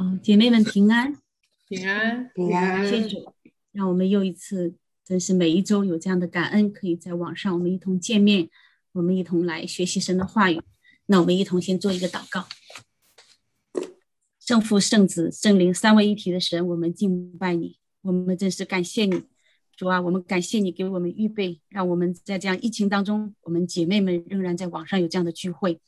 [0.00, 1.12] 嗯，姐妹们平安，
[1.68, 3.34] 平安，平安，谢谢主，
[3.72, 8.48] 让我们又一次，真是每一周有这样的感恩，可以在网上我们一同见面，
[8.92, 10.62] 我们一同来学习神的话语。
[11.06, 12.46] 那我们一同先做一个祷告。
[14.38, 19.24] 圣父、圣子、圣灵三位一体的神，我们敬拜你，我们真是感谢你，
[19.76, 25.80] 主啊，我们感谢你给我们预备，让我们在这样疫情当中，我们姐妹们仍然在网上有这样的聚会，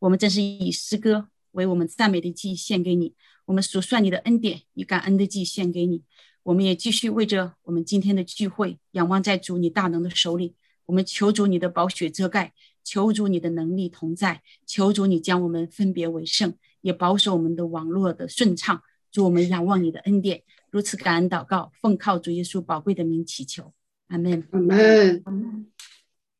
[0.00, 3.14] 我们真是以诗歌为我们赞美的祭献给你，
[3.46, 6.02] 我们数算你的恩典，以感恩的祭献给你，
[6.42, 10.54] 我们也继续为着我们今天的聚会，仰望在主你大能的手里，
[10.86, 12.52] 我们求主你的宝血遮盖，
[12.84, 16.54] 求主你的能力同在，求主你将我们分别为圣。
[16.82, 18.82] 也保守我们的网络的顺畅，
[19.12, 23.72] 祝我们仰望你的恩典，如此感恩祷告，奉靠主耶稣宝贵的名祈求，
[24.08, 24.44] 阿门。
[24.50, 25.70] 阿门。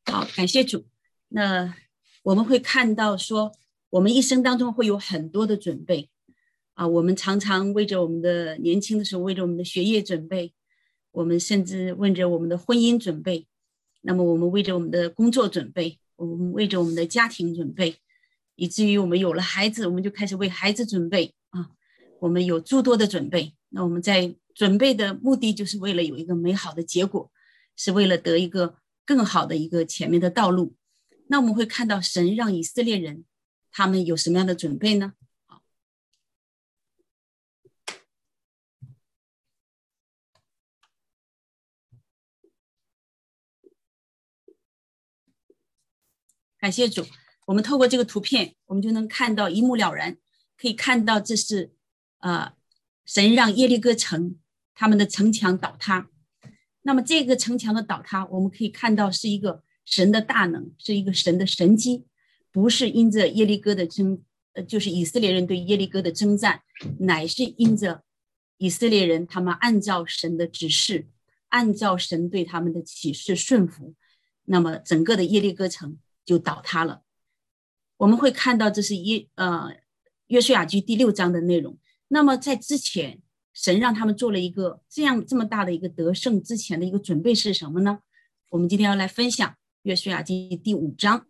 [0.03, 0.83] 好，感谢主。
[1.29, 1.73] 那
[2.23, 3.53] 我们会看到说，
[3.93, 6.09] 我们一生当中会有很多的准备
[6.73, 10.51] 啊，我们常常为着我们的年轻的时候，为着我们的学业准备，
[11.11, 13.45] 我们甚至为着我们的婚姻准备，
[14.01, 17.97] 那么我们为着我们的工作准备，我们为着我们的家庭准备。
[18.55, 21.69] 以至于我们有了孩子，我们就开始为孩子准备啊。
[22.19, 27.31] 我们有诸多的准备，那我们在准备的目的就是为了有一个美好的结果，
[27.75, 30.73] 是为了得一个更好的一个前面的道路。
[31.27, 33.25] 那我们会看到神让以色列人
[33.75, 35.13] 他们有什么样的准备呢？
[35.47, 35.63] 好，
[46.59, 47.03] 感谢主。
[47.47, 50.17] 我们透过这个图片，我们就能看到一目了然，
[50.55, 51.73] 可以看到这是，
[52.19, 52.53] 呃，
[53.05, 54.39] 神让耶利哥城
[54.75, 56.09] 他们的城墙倒塌。
[56.83, 62.05] 那么这个城墙的倒塌，我们可以看到是一个神的大能，是一个神的神机，
[62.53, 64.21] 不是因着耶利哥的征，
[64.53, 66.61] 呃，就是以色列人对耶利哥的征战，
[66.99, 68.03] 乃是因着
[68.57, 71.07] 以色列人他们按照神的指示，
[71.49, 73.95] 按照神对他们的启示顺服，
[74.45, 77.01] 那么整个的耶利哥城就倒塌了。
[77.97, 79.75] 我们会看到这是一呃
[80.27, 81.77] 约书亚记第六章的内容。
[82.09, 83.19] 那么在之前，
[83.51, 87.99] 神让他们做了一个这样这么大的一个得胜之前的一个准备是什么呢？
[88.49, 91.25] 我们今天要来分享约书亚记第五章。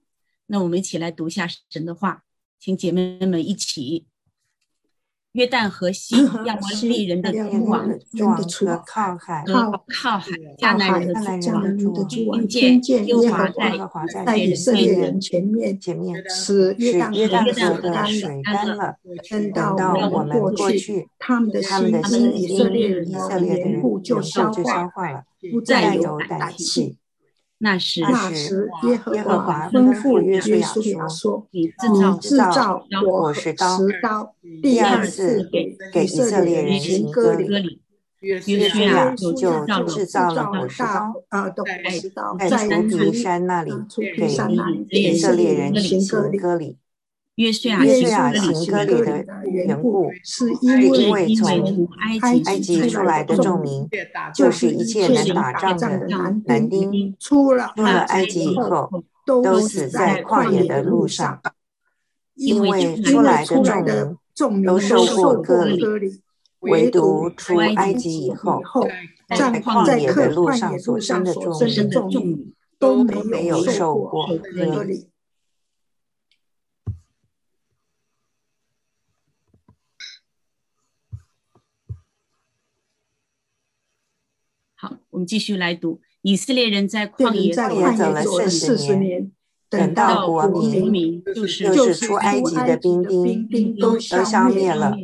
[0.54, 2.22] 那我们一起来读一下神的话，
[2.60, 4.06] 请姐妹们一起。
[5.32, 6.16] 约旦河西
[6.46, 7.90] 亚摩利人的诸王，
[8.48, 18.96] 可靠海，靠靠海，迦南人的诸王，听见耶和华在以色列人前面前面，使约旦河的水干了，
[19.52, 26.98] 等到我们过去，他们的心以色列人的缘故就消化了，不再有胆气。
[27.64, 31.68] 那时，那时，耶和华吩咐约书亚说：“你
[32.20, 35.50] 制造火石刀，第二次
[35.94, 37.80] 给以色列人行割礼。”
[38.20, 39.32] 约书亚就
[39.86, 41.50] 制造了火石刀，啊，
[41.90, 43.72] 石刀，在图皮山那里
[44.92, 46.06] 给以色列人行
[46.38, 46.76] 割礼。
[47.36, 47.84] 约书亚
[48.32, 51.88] 行歌里的缘故，是因为从
[52.44, 53.90] 埃及出来的众民，
[54.36, 56.08] 就是一切能打仗的
[56.46, 57.74] 男丁，出了
[58.10, 61.42] 埃及以后，都死在旷野的路上。
[62.36, 65.80] 因为出来的众民都受过割礼，
[66.62, 68.60] 唯独出埃及以后，
[69.30, 75.08] 在旷野的路上所生的众民都没有受过割礼。
[85.12, 89.32] 我们继续来读，以色列人在旷野走了四十年，
[89.70, 94.96] 等到国民就是出埃及的兵丁都消灭了，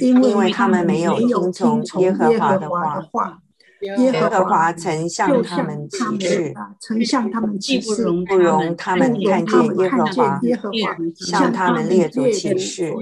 [0.00, 3.42] 因为他们没有听从耶和华的话。
[3.80, 12.92] 耶和华曾向他们起誓，曾向他们启示，不容他们看见耶和华向他们列祖启示，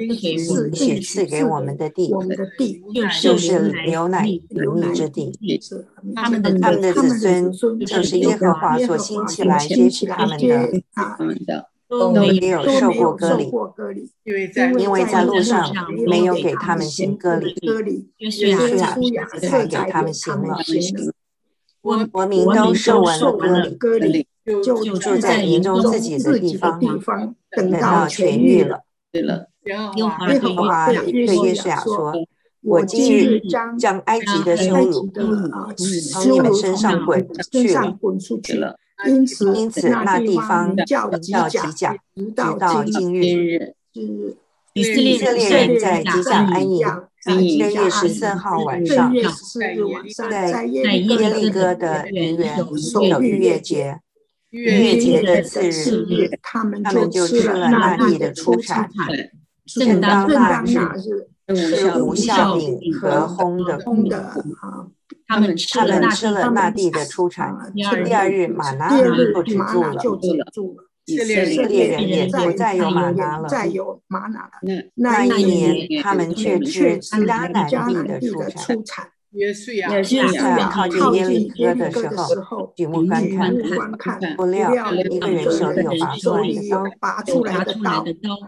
[0.75, 2.13] 许赐给我们的地，
[3.23, 5.33] 就是牛奶流蜜之地。
[6.15, 7.51] 他们的他们的子孙，
[7.87, 11.69] 就是耶和华所兴起来接取他们的。
[11.89, 15.73] 都没有受过割礼，因为在路上
[16.07, 17.55] 没有给他们行割礼，
[18.19, 18.99] 约雅
[19.41, 20.59] 才给他们行了。
[22.11, 24.27] 国民都受完了割礼，
[24.65, 26.81] 就住在民众自己的地方，
[27.51, 28.81] 等到痊愈了。
[29.13, 29.77] 对了，耶
[30.39, 32.13] 和华对约书亚说
[32.63, 33.41] ：“我今日
[33.79, 35.09] 将埃及的羞辱
[36.11, 38.77] 从你们身上滚去了。”
[39.07, 43.75] 因此，因此那地方叫吉甲，直到今日。
[44.75, 46.87] 是以色列人在吉甲安营。
[47.23, 49.13] 正月十四号晚上，
[50.17, 52.59] 在耶利哥的平原
[53.09, 53.99] 有逾越节。
[54.51, 58.89] 逾越节的次日，他们就吃了那地的出产。
[59.67, 60.69] 正当那日，
[61.01, 64.87] 是无效饼和烘的烘的啊。
[65.29, 67.57] 他们吃了那地的出产。
[67.75, 68.91] 第二日，马拿
[69.99, 70.85] 就止住了。
[71.05, 73.49] 以色列人也不再有马拿了。
[74.95, 77.49] 那一年，他们却吃迦
[77.93, 79.09] 南地的出产。
[79.33, 79.89] 约书亚
[80.71, 82.09] 靠近耶利哥的时
[82.41, 83.23] 候，举目观
[83.99, 85.45] 看，不料一个人
[86.19, 88.05] 手里有拔出来的刀，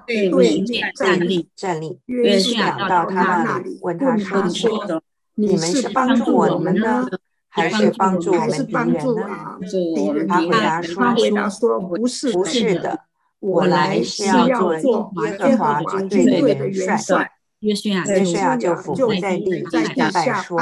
[0.06, 0.30] 对
[0.62, 1.98] 面站立站立。
[2.06, 5.02] 约书亚到他那里，问他说
[5.36, 7.06] ：“你们是帮助我们呢，
[7.48, 8.72] 还是帮助我们敌
[10.08, 10.34] 人呢？”
[10.96, 12.32] 他回答说：“不是
[12.78, 13.00] 的，
[13.40, 17.30] 我来是要做耶和华军队的元帅。”
[17.60, 20.58] 约书亚就俯伏在地，下拜说：“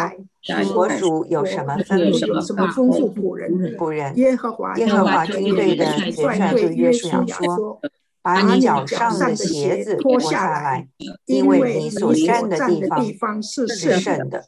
[0.75, 3.77] 我属有什么吩咐仆人？
[3.77, 7.81] 仆人耶和华耶和华军队的元帅对约书亚说：
[8.23, 10.89] 把你脚上的鞋子脱下来，
[11.27, 12.57] 因为你所站的
[13.01, 14.45] 地方是圣的。”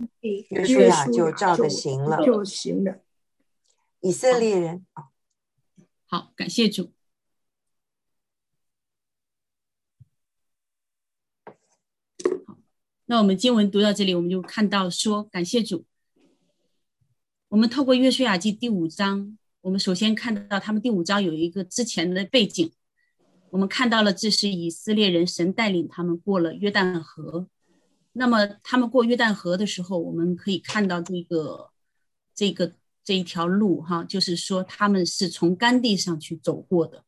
[0.48, 2.18] 约书亚就照着行了。
[4.00, 4.86] 以色列人，
[6.06, 6.90] 好，感谢主。
[13.10, 15.86] 那我们经文读到这里，我们就看到说，感谢主。
[17.48, 22.70] 我们透过约书亚记第五章，我们首先看到他们第五章有一个之前的背景，
[23.48, 27.48] 我们看到了这是以色列人神带领他们过了约旦河。
[28.12, 31.70] 那么他们过约旦河的时候，我们可以看到这个
[32.34, 37.02] 这个这一条路哈，就是说他们是从干地上去走过的，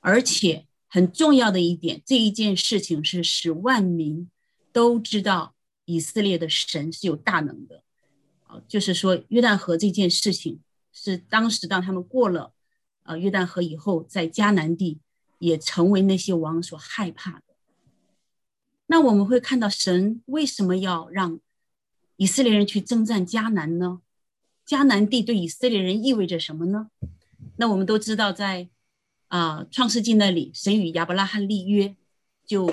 [0.00, 4.28] 而且很重要的一点，这一件事情是使万民。
[4.72, 7.82] 都知道以色列的神是有大能的，
[8.44, 10.60] 啊，就是说约旦河这件事情
[10.92, 12.52] 是当时当他们过了，
[13.02, 15.00] 呃，约旦河以后，在迦南地
[15.38, 17.42] 也成为那些王所害怕的。
[18.86, 21.40] 那我们会看到神为什么要让
[22.16, 24.00] 以色列人去征战迦南呢？
[24.66, 26.90] 迦南地对以色列人意味着什么呢？
[27.56, 28.68] 那我们都知道，在
[29.26, 31.96] 啊创世纪那里，神与亚伯拉罕立约，
[32.46, 32.72] 就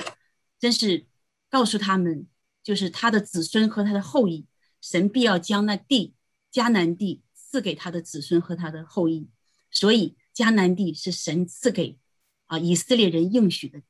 [0.59, 1.07] 真是。
[1.49, 2.27] 告诉他们，
[2.63, 4.45] 就是他的子孙和他的后裔，
[4.81, 6.13] 神必要将那地
[6.51, 9.29] 迦南地赐给他的子孙和他的后裔。
[9.71, 11.97] 所以迦南地是神赐给
[12.45, 13.81] 啊以色列人应许的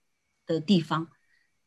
[0.45, 1.09] 的地方。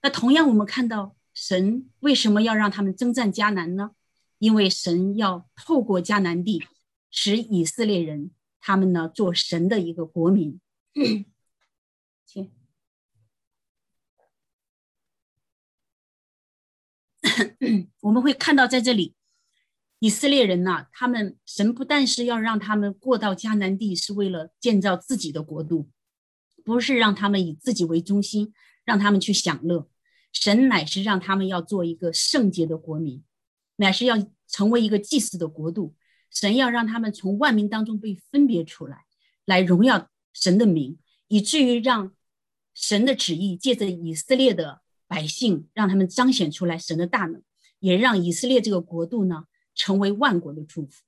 [0.03, 3.91] 那同样，我们看到神为什么要让他们征战迦南呢？
[4.39, 6.65] 因为神要透过迦南地，
[7.11, 10.61] 使以色列人他们呢做神的一个国民。
[12.25, 12.60] 请。
[18.01, 19.15] 我们会看到，在这里，
[19.99, 25.89] 以色列人呐，他们神不但是要让他们过到迦南地，是为了建造自己的国度，
[26.65, 28.53] 不是让他们以自己为中心，
[28.85, 29.89] 让他们去享乐。
[30.33, 33.23] 神乃是让他们要做一个圣洁的国民，
[33.77, 34.17] 乃是要
[34.47, 35.95] 成为一个祭祀的国度。
[36.31, 39.05] 神要让他们从万民当中被分别出来，
[39.45, 42.13] 来荣耀神的名，以至于让
[42.73, 44.83] 神的旨意借着以色列的。
[45.11, 47.43] 百姓让他们彰显出来神的大能，
[47.81, 51.03] 也让以色列这个国度呢成为万国的祝福。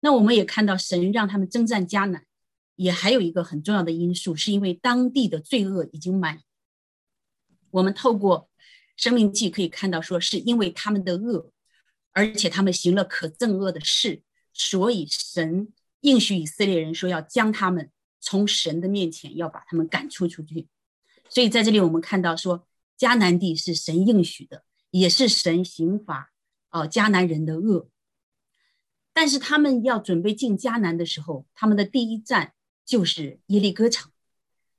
[0.00, 2.26] 那我们也看到神让他们征战迦南，
[2.74, 6.40] 也还有一个很重要的因素，是因为当地的罪恶已经满。
[7.70, 8.50] 我们透过
[8.96, 11.52] 生命记可以看到，说是因为他们的恶，
[12.10, 14.22] 而且他们行了可憎恶的事，
[14.52, 20.66] 所以神应许以色列人说要将他们从神的面前要把他们赶出出去。
[21.28, 22.66] 所以在这里我们看到说。
[22.98, 26.32] 迦南地是神应许的，也是神刑罚
[26.70, 27.88] 哦迦南人的恶。
[29.12, 34.10] 但是他们要准备进迦南的时候，他们的第一站就是耶利哥城。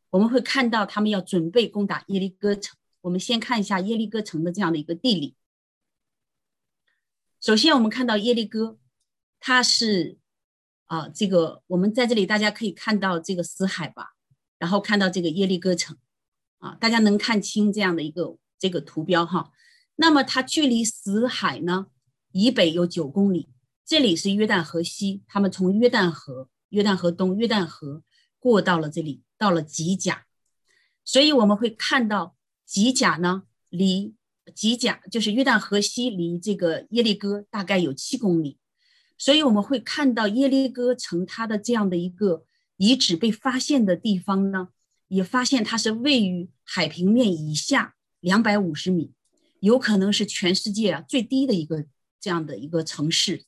[0.09, 2.77] 我们会看到他们要准备攻打耶利哥城。
[3.01, 5.35] 我们先看一下耶利哥城的这样的一个地理。
[7.39, 8.79] 首先，我们看到耶利哥，
[9.39, 10.17] 它是
[10.85, 14.15] 啊，这个我们在这里大家可以看到这个死海吧，
[14.57, 15.97] 然后看到这个耶利哥城。
[16.59, 19.51] 啊，大家能看清这样的一个这个图标哈。
[19.97, 21.87] 那么它距离死海呢
[22.31, 23.49] 以北有九公里，
[23.85, 28.03] 这里是约旦河西，他们从约旦河、约旦河东、约旦河
[28.39, 30.25] 过到了这里，到了吉甲。
[31.03, 32.35] 所以我们会看到
[32.65, 34.15] 吉甲呢，离
[34.53, 38.57] 吉甲就是约旦河西，离这个耶利哥大概有七公里。
[39.17, 42.45] 所以我们会看到耶利哥城它的这样的一个
[42.75, 44.69] 遗址被发现的地方呢。
[45.07, 49.13] 也发现它是位于海平面以下两百五十米，
[49.59, 51.85] 有可能是全世界啊最低的一个
[52.19, 53.45] 这样的一个城市，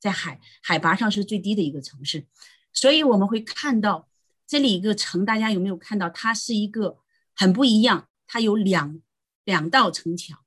[0.00, 2.26] 在海海拔上是最低的一个城市，
[2.72, 4.08] 所以我们会看到
[4.46, 6.10] 这里一个城，大家有没有看到？
[6.10, 6.98] 它是一个
[7.34, 9.00] 很不一样，它有两
[9.44, 10.38] 两道城墙，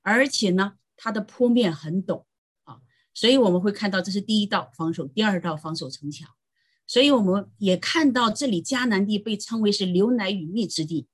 [0.00, 2.24] 而且呢，它的坡面很陡
[2.64, 2.80] 啊，
[3.12, 6.35] 所以我们会看到这是第一道防守，第二道防守城墙。
[6.86, 11.08] 所以我们也看到，这里迦南地被称为是牛奶与蜜之地。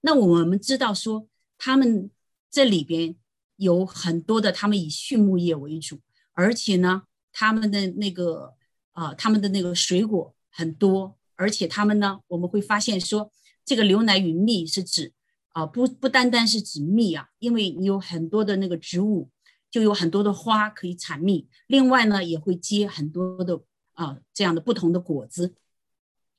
[0.00, 2.10] 那我们知道说，他们
[2.50, 3.14] 这里边
[3.56, 6.00] 有很多的，他们以畜牧业为主，
[6.32, 8.54] 而且呢，他们的那个
[8.92, 13.30] 啊，他们的那个水果很多，而且他们呢，我们会发现说，
[13.62, 15.12] 这个牛奶与蜜是指
[15.50, 19.28] 啊，不不单单是指蜜啊，因为你有很多的那个植物，
[19.70, 23.60] 就有很多的花可以产蜜，另外呢，也会结很多的。
[24.00, 25.54] 啊，这样的不同的果子，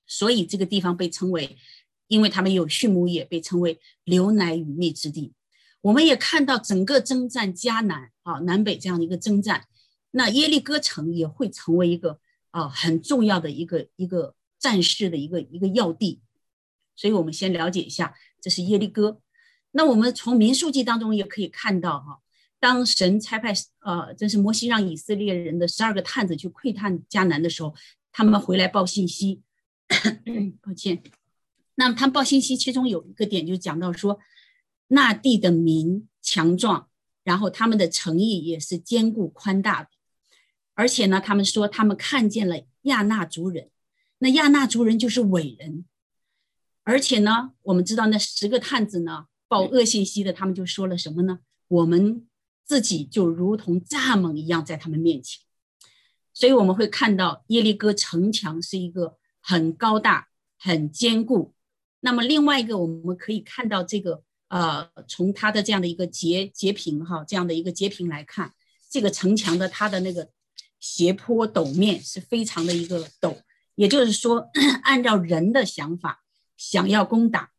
[0.07, 1.57] 所以这个地方被称为，
[2.07, 5.33] 因为他们有畜牧业，被称为牛奶与蜜之地。
[5.81, 9.67] 我们也看到整个征战迦南啊，南北这样的一个征战，
[10.09, 16.19] 那耶利哥城也会成为一个啊很重要的一个一个战事的一个一个要地。
[16.95, 19.21] 所以我们先了解一下，这是耶利哥。
[19.69, 22.21] 那我们从民数记当中也可以看到哈。
[22.61, 27.73] 当神差派呃，这是摩西让以色列人的十二个探子去窥探迦南的时候，
[28.11, 29.41] 他们回来报信息。
[30.61, 31.01] 抱歉，
[31.73, 34.19] 那么他们报信息，其中有一个点就讲到说，
[34.89, 36.87] 那地的民强壮，
[37.23, 39.89] 然后他们的诚意也是坚固宽大的，
[40.75, 43.71] 而且呢，他们说他们看见了亚纳族人，
[44.19, 45.83] 那亚纳族人就是伟人，
[46.83, 51.39] 而且呢，我们知道那十个探子呢报恶信息的，他们就说了什么呢？
[51.67, 52.27] 我们。
[52.71, 55.41] 自己就如同蚱蜢一样在他们面前，
[56.31, 61.53] 所以我们会看到耶利哥城墙是一个很高大、很坚固。
[61.99, 68.53] 那么另外一个，我们可以看到这个呃，从它的这样的一个截截屏哈，这样的一个截屏来看，
[68.89, 70.29] 这个城墙的它的那个
[70.79, 73.35] 斜坡陡面是非常的一个陡，
[73.75, 74.49] 也就是说，
[74.83, 76.23] 按照人的想法
[76.55, 77.51] 想要攻打，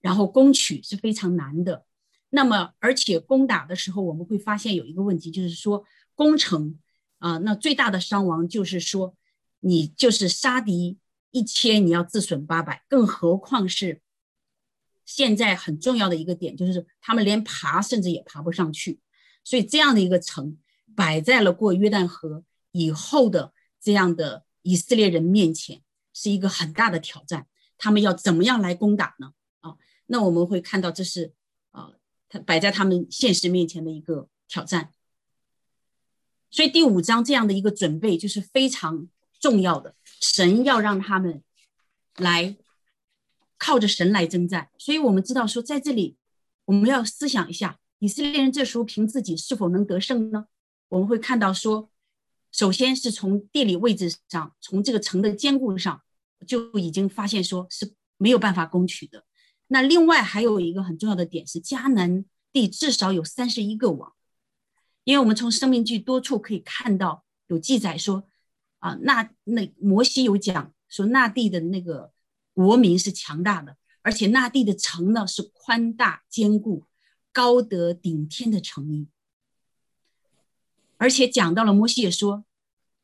[0.00, 1.84] 然后攻取是非常难的。
[2.30, 6.76] 那么，而且攻打的时候，我们会发现有一个问题，就是说攻城
[7.18, 9.14] 啊，那最大的伤亡就是说，
[9.60, 10.98] 你就是杀敌
[11.30, 14.02] 一千，你要自损八百，更何况是
[15.04, 18.98] 现在很重要的一个点，就是他们连爬甚至也爬不上去，
[19.44, 20.58] 所以这样的一个城
[20.96, 25.80] 摆在了过约旦河以后的这样的以色列人面前，
[26.12, 27.46] 是一个很大的挑战。
[27.78, 29.32] 他们要怎么样来攻打呢？
[29.60, 31.32] 啊，那我们会看到这是。
[32.28, 34.92] 他摆在他们现实面前的一个挑战，
[36.50, 39.94] 所以第五章这样的一个准备就是非常重要的。
[40.20, 41.42] 神要让他们
[42.16, 42.56] 来
[43.58, 46.16] 靠着神来征战，所以我们知道说，在这里
[46.64, 50.46] 我们要思想一下，以色列人这时候凭自己是否能得胜呢？
[50.88, 51.90] 我们会看到说，
[52.50, 56.02] 首先是从地理位置上，从这个城的坚固上，
[56.46, 59.25] 就已经发现说是没有办法攻取的。
[59.68, 64.12] 那另外还有一个很重要的点是，迦南地至少有三十一个王，
[65.04, 68.28] 因为我们从生命记多处可以看到有记载说，
[68.78, 72.12] 啊，那那摩西有讲说，那地的那个
[72.54, 76.84] 国民是强大的，而且那地的城呢是宽大坚固、
[77.32, 79.08] 高德顶天的城邑，
[80.96, 82.44] 而且讲到了摩西也说，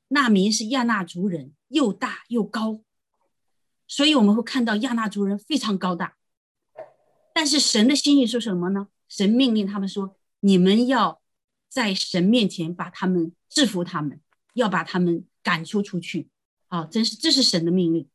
[0.09, 2.81] 那民是亚纳族人，又大又高，
[3.89, 6.17] 所以我们会看到亚纳族人非常高大。
[7.35, 8.89] 但是神的心意是什么呢？
[9.09, 11.21] 神命令他们说：“你们要
[11.69, 14.21] 在神面前把他们制服，他们
[14.55, 16.29] 要把他们赶出出去。”
[16.69, 18.09] 啊，真是这是神的命令。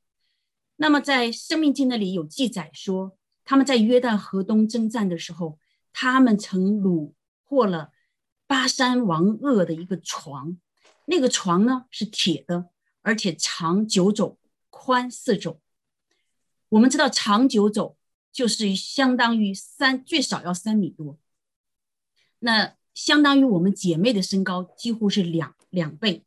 [0.78, 5.60] 那么在生命经那里有记载说，他们在约旦河东征战的时候，
[5.92, 7.92] 他们曾掳获了
[8.48, 10.58] 巴山王鄂的一个床，
[11.06, 12.70] 那个床呢是铁的，
[13.02, 15.60] 而且长九肘，宽四肘。
[16.70, 17.97] 我们知道长九肘。
[18.38, 21.18] 就是相当于三最少要三米多，
[22.38, 26.24] 那相当于我们姐妹的身高几乎是两两倍，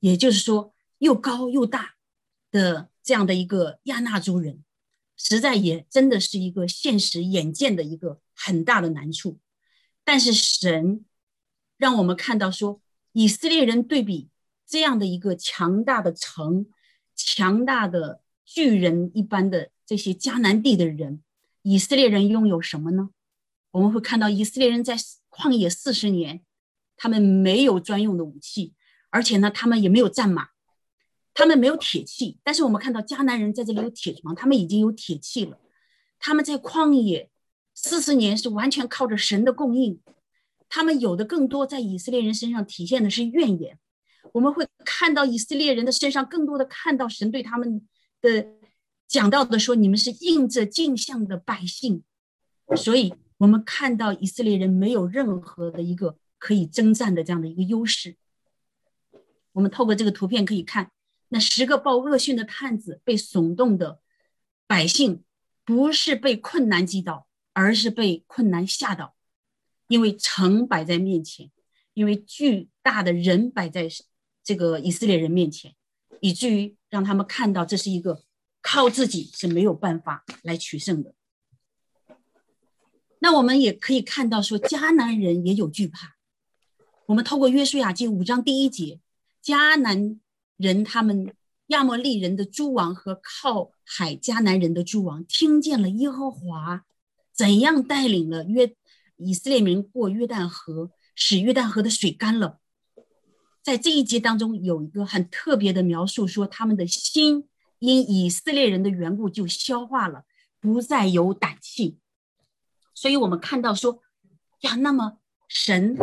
[0.00, 1.94] 也就是说又高又大
[2.50, 4.64] 的这样的一个亚纳族人，
[5.16, 9.38] 实在也真的是一个现实眼见的一个很大的难处。
[10.02, 11.04] 但是神
[11.76, 12.82] 让我们看到说，
[13.12, 14.28] 以色列人对比
[14.66, 16.66] 这样的一个强大的城、
[17.14, 21.22] 强大的巨人一般的这些迦南地的人。
[21.64, 23.08] 以色列人拥有什么呢？
[23.70, 24.96] 我们会看到以色列人在
[25.30, 26.42] 旷野四十年，
[26.94, 28.74] 他们没有专用的武器，
[29.08, 30.48] 而且呢，他们也没有战马，
[31.32, 32.38] 他们没有铁器。
[32.44, 35.58] 但是我们看到迦南人在这里有铁床，他们已经有铁器了。
[36.18, 37.30] 他们在旷野
[37.72, 39.98] 四十年是完全靠着神的供应，
[40.68, 43.78] 他们有的更多在以色列人身上体现的是怨言。
[44.32, 47.88] 我们会看到以色列人的身上更多的看到神对他们
[48.20, 48.46] 的
[49.06, 52.02] 讲到的说：“你们是印着镜像的百姓。”
[52.76, 58.16] 所以，我们看到以色列人没有任何的一个可以征战的这样的一个优势。
[59.52, 60.90] 我们透过这个图片可以看，
[61.28, 64.00] 那十个报恶讯的探子被耸动的
[64.66, 65.22] 百姓，
[65.64, 69.14] 不是被困难击倒，而是被困难吓倒，
[69.86, 71.52] 因为城摆在面前，
[71.92, 73.88] 因为巨大的人摆在
[74.42, 75.74] 这个以色列人面前，
[76.20, 78.23] 以至于让他们看到这是一个
[78.64, 81.14] 靠自己是没有办法来取胜的。
[83.18, 86.16] 那我们也可以看到，说迦南人也有惧怕。
[87.06, 89.00] 我们透过约书亚记五章第一节，
[89.44, 90.18] 迦南
[90.56, 91.34] 人他们
[91.66, 96.86] 亚摩利人的诸王和靠海迦南人的诸王，听见了耶和华
[97.34, 98.74] 怎样带领了约
[99.16, 102.58] 以色列民过约旦河，使约旦河的水干了。
[103.62, 107.46] 在这一节当中，有一个很特别的描述，说他们的心
[107.84, 110.24] 因以色列人的缘故就消化了，
[110.60, 111.98] 不再有胆气。
[112.94, 114.00] 所以我们看到说，
[114.60, 115.96] 呀，那么神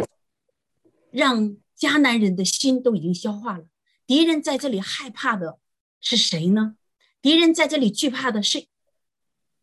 [1.10, 3.66] 让迦南人的心都已经消化了。
[4.06, 5.60] 敌人在这里害怕的
[6.00, 6.76] 是谁呢？
[7.22, 8.68] 敌人在这里惧怕的是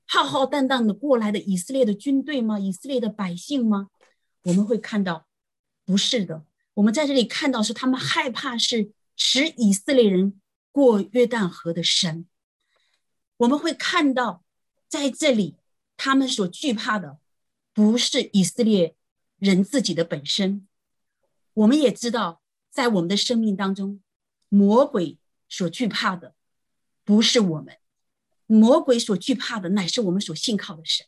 [0.07, 2.59] 浩浩荡荡的过来的以色列的军队吗？
[2.59, 3.89] 以色列的百姓吗？
[4.45, 5.27] 我们会看到，
[5.85, 6.45] 不是的。
[6.75, 10.41] 我们在这里看到是他们害怕是使以色列人
[10.79, 12.27] 过约旦河的神。
[13.39, 14.45] 我们会看到
[14.87, 15.57] 在这里。
[16.01, 17.19] 他们所惧怕的，
[17.75, 18.95] 不是以色列
[19.41, 20.69] 人自己的本身。
[21.55, 24.01] 我们也知道，在我们的生命当中，
[24.49, 25.19] 魔鬼
[25.49, 26.37] 所惧怕的，
[27.05, 27.79] 不是我们。
[28.47, 31.05] 魔鬼所惧怕的，乃是我们所信靠的神。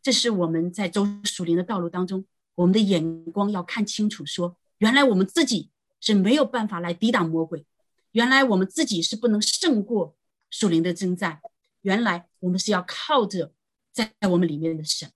[0.00, 2.24] 这是我们在走属灵的道路当中，
[2.54, 4.24] 我们的眼光要看清楚。
[4.24, 7.66] 说，原来我们自己是没有办法来抵挡魔鬼，
[8.16, 10.16] 原来我们自己是不能胜过
[10.48, 11.42] 属灵的征战，
[11.82, 13.52] 原来我们是要靠着。
[13.92, 15.10] 在我们里面的神，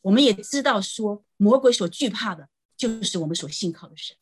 [0.00, 4.16] 我们也知道说，魔鬼所惧怕的，就是我们所信靠的神。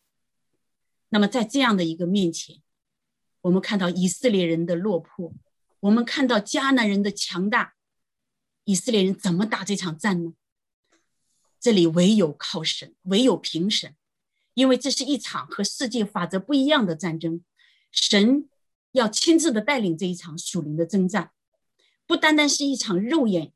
[1.11, 2.63] 那么，在这样的一个面前，
[3.43, 5.35] 我们看到以色列人的落魄，
[5.81, 7.75] 我们看到迦南人的强大，
[8.65, 10.33] 以色列人怎么打这场战呢？
[11.59, 13.95] 这里唯有靠神，唯有凭神，
[14.55, 17.45] 因为这是一场和世界法则不一样的战争，
[17.91, 18.49] 神
[18.93, 21.31] 要亲自的带领这一场属灵的征战，
[22.07, 23.53] 不单单是一场肉眼。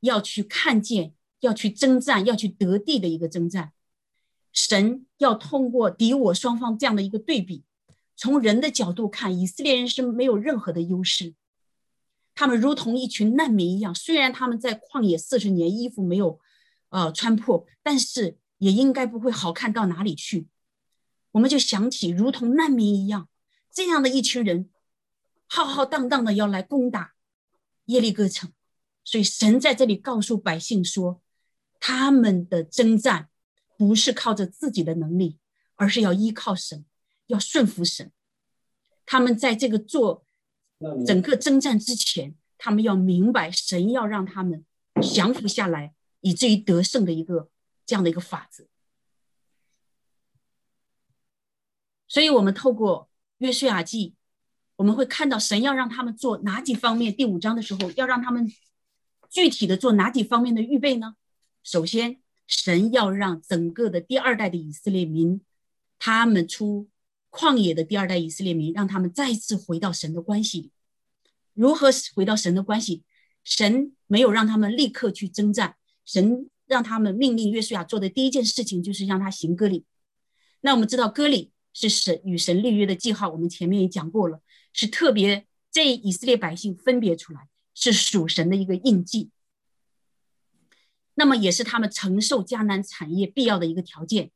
[0.00, 3.72] 要去看见，要去征战，要去得地的一个征战。
[4.52, 7.64] 神要通过敌我双方这样的一个对比，
[8.14, 11.34] 从人的角度看，以色列人是没有任何的优势，
[12.34, 13.92] 他们如同一群难民一样。
[13.94, 16.38] 虽然他们在旷野四十年，衣服没有
[16.90, 20.46] 呃穿破，但是也应该不会好看到哪里去。
[21.32, 23.28] 我们就想起如同难民一样，
[23.76, 24.70] 这样的一群人，
[25.46, 27.12] 浩浩荡荡的要来攻打
[27.84, 28.54] 耶利哥城。
[29.04, 31.20] 所以神在这里告诉百姓说，
[31.78, 33.28] 他们的征战
[33.76, 35.38] 不是靠着自己的能力，
[35.74, 36.86] 而是要依靠神，
[37.26, 38.10] 要顺服神。
[39.04, 40.24] 他们在这个做
[41.04, 44.64] 整个征战之前，他们要明白神要让他们
[45.02, 47.50] 降服下来，以至于得胜的一个
[47.84, 48.64] 这样的一个法则。
[52.08, 54.14] 所以，我们透过约书亚记，
[54.76, 57.14] 我们会看到神要让他们做哪几方面。
[57.14, 58.50] 第五章的时候，要让他们。
[59.28, 61.16] 具体的做哪几方面的预备呢？
[61.64, 65.42] 首先，神要让整个的第二代的以色列民，
[65.98, 66.88] 他们出
[67.30, 70.70] 旷野的第二代以色列民，让他们再次回到神的关系里。
[71.54, 73.02] 如何回到神的关系？
[73.42, 79.84] 神没有让他们立刻去征战，神让他们命令约书亚做的第一件事情就是让他行割礼。
[80.60, 84.40] 那我们知道割礼是神与神立约的记号，我们前面也讲过了，
[84.72, 87.48] 是特别这以色列百姓分别出来。
[87.78, 89.28] 是属神的一个印记，
[91.12, 94.30] 那么也是他们承受迦南产业必要的一个条件，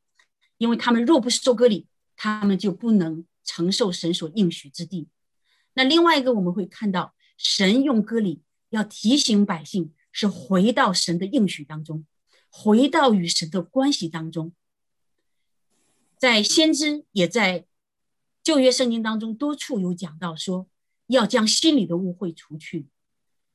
[0.59, 5.07] 因为他们若不收割礼，他们就不能承受神所应许之地。
[5.73, 12.05] 那另外一个我们会看到，神用割礼要提醒百姓，是回到神的应许当中，
[12.51, 14.53] 回到与神的关系当中。
[16.21, 17.65] 在先知也在
[18.43, 20.67] 旧约圣经当中多处有讲到说，
[21.07, 22.85] 要将心里的污秽除去。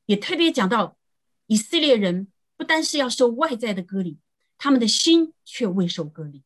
[0.05, 0.97] 也特别讲到，
[1.45, 2.27] 以色列人
[2.57, 4.17] 不单是要受外在的割礼，
[4.57, 6.43] 他们的心却未受割礼。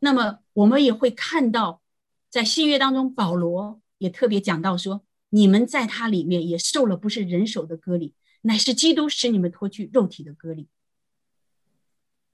[0.00, 1.80] 那么我们也会看到，
[2.28, 10.66] 在新约当中，保罗也特别讲到说，你们在他里面也受了不是人手的割礼，乃是基督使你们脱去肉体的割礼。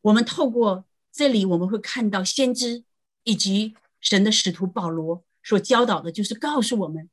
[0.00, 2.84] 我们透过这里，我们会看到先知
[3.24, 7.08] 以及神的使徒保罗所教导的，就是告诉我们，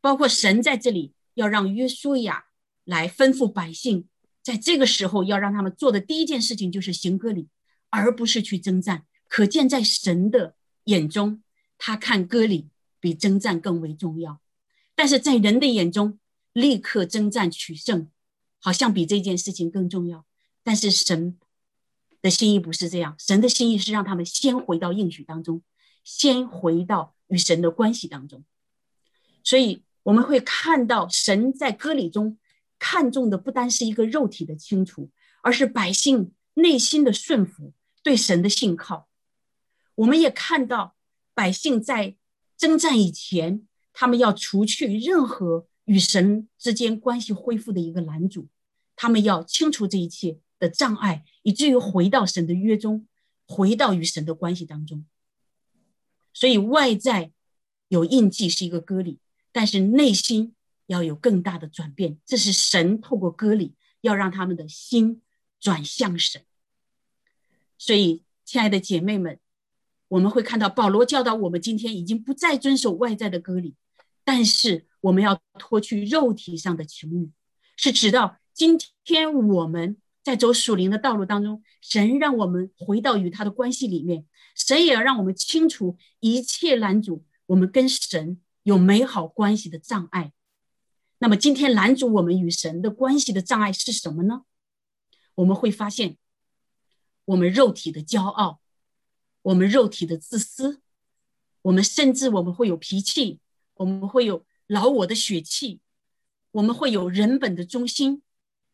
[0.00, 2.46] 包括神在这里要让约书亚
[2.84, 4.08] 来吩咐百姓，
[4.42, 7.48] 在这个时候要让他们做的第一件事情就是行割礼，
[7.90, 9.04] 而不是去征战。
[9.28, 11.42] 可见在神的眼中，
[11.76, 14.40] 他看割礼比征战更为重要；
[14.94, 16.18] 但是在人的眼中，
[16.54, 18.08] 立刻征战取胜，
[18.58, 20.24] 好像比这件事情更重要。
[20.62, 21.36] 但是神
[22.22, 25.62] 的心意不是这样，神的心意是让他们先回到应许当中，
[26.04, 28.44] 先回到与神的关系当中。
[29.42, 32.38] 所以我们会看到，神在歌礼中
[32.78, 35.10] 看重的不单是一个肉体的清除，
[35.42, 39.08] 而是百姓内心的顺服，对神的信靠。
[39.96, 40.94] 我们也看到，
[41.34, 42.16] 百姓在
[42.56, 48.46] 征战以前，他们要除去任何与神之间关系恢复的一个拦阻，
[48.94, 50.38] 他们要清除这一切。
[50.62, 53.08] 的障碍，以至于回到神的约中，
[53.48, 55.04] 回到与神的关系当中。
[56.32, 57.32] 所以外在
[57.88, 59.18] 有印记是一个割礼，
[59.50, 60.54] 但是内心
[60.86, 62.18] 要有更大的转变。
[62.24, 65.20] 这是神透过割礼要让他们的心
[65.58, 66.44] 转向神。
[67.76, 69.40] 所以，亲爱的姐妹们，
[70.06, 73.74] 我们会看到保罗教导我们，今天已经不再遵守外在的割礼，
[74.22, 77.32] 但是我们要脱去肉体上的情欲，
[77.76, 79.96] 是直到今天我们。
[80.22, 90.32] 在走属灵的道路当中，神让我们回到与他的关系里面，神也要让我们清除一切拦阻我们跟神有美好关系的障碍。
[91.18, 94.42] 那么，今天拦阻我们与神的关系的障碍是什么呢？
[95.34, 96.16] 我们会发现，
[97.24, 98.60] 我们肉体的骄傲，
[99.42, 100.82] 我们肉体的自私，
[101.62, 103.40] 我们甚至我们会有脾气，
[103.74, 105.80] 我们会有老我的血气，
[106.52, 108.22] 我们会有人本的中心。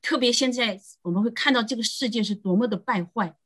[0.01, 3.37] 特别现在我们会看到这个世界是多么的败坏，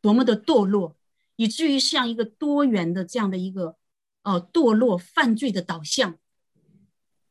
[0.00, 0.96] 多么的堕落，
[1.36, 3.76] 以至于像一个多元的这样的一个
[4.22, 6.18] 呃堕落犯罪的导向。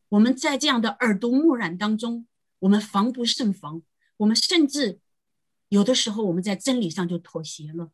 [0.09, 2.27] 我们在这样的耳濡目染当中，
[2.59, 3.83] 我们防不胜防。
[4.17, 4.99] 我们甚至
[5.67, 7.91] 有的时候我们在真理上就妥协了。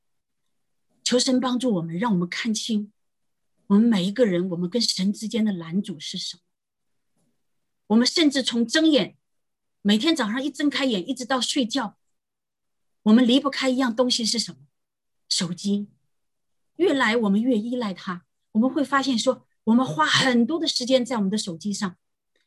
[1.04, 2.93] 求神帮助我们，让我们看清
[3.67, 6.41] 我们每一个人，我们跟神之间的拦阻是什么。
[7.88, 9.17] 我们甚至从睁眼。
[9.84, 11.98] 每天早上一睁开眼，一直到睡觉，
[13.04, 14.60] 我们离不开一样东西是什么？
[15.28, 15.89] 手机。
[16.76, 21.98] 越来我们越依赖它，我们会发现说，我们花很多的时间在我们的手机上，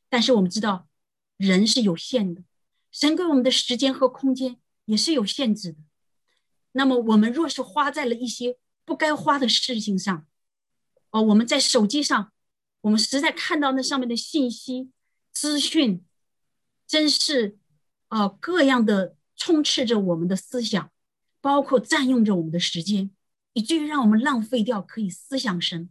[0.09, 0.89] 但是我们知道，
[1.37, 2.45] 人是有限的，
[2.93, 5.79] 神给我们的时间和空间也是有限制的。
[6.73, 10.27] 那么，我们若是花在了一些不该花的事情上，
[11.11, 12.33] 哦，我们在手机上，
[12.83, 14.91] 我们实在看到那上面的信息
[15.33, 16.05] 资讯。
[16.87, 17.57] 真是，
[18.09, 20.91] 啊，各样的充斥着我们的思想，
[21.41, 23.11] 包括占用着我们的时间，
[23.53, 25.91] 以至于让我们浪费掉可以思想神，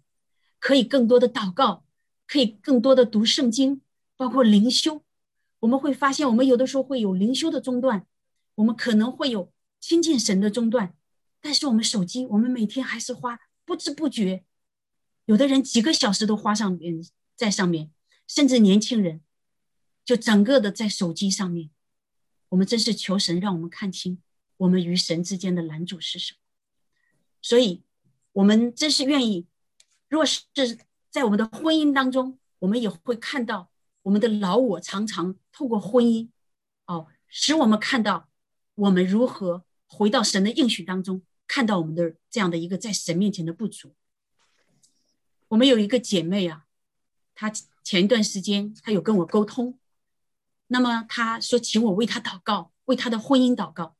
[0.59, 1.85] 可以更多的祷告，
[2.27, 3.81] 可以更多的读圣经，
[4.15, 5.03] 包括灵修。
[5.61, 8.05] 我们会发现，我们有的时候会有灵修的中断，
[8.55, 10.93] 我们可能会有亲近神的中断，
[11.41, 14.43] 但是我们手机，我们每天还是花不知不觉，
[15.25, 17.01] 有的人几个小时都花上面
[17.35, 17.91] 在上面，
[18.27, 19.21] 甚至年轻人。
[20.05, 21.69] 就整个的在手机上面，
[22.49, 24.21] 我们真是求神让我们看清
[24.57, 26.39] 我们与神之间的拦阻是什么。
[27.41, 27.83] 所以，
[28.33, 29.47] 我们真是愿意，
[30.09, 30.43] 若是
[31.09, 33.69] 在我们的婚姻当中，我们也会看到
[34.01, 36.29] 我们的老我常常透过婚姻，
[36.85, 38.29] 哦，使我们看到
[38.75, 43.93] 我们如何回到神的应许当中，看到我们的这样的一个在神面前的不足。
[45.49, 46.65] 我们有一个姐妹啊，
[47.35, 47.51] 她
[47.83, 49.79] 前一段时间她有跟我沟通。
[50.73, 53.95] 那么她说，请我为她祷告，为她的婚姻祷告，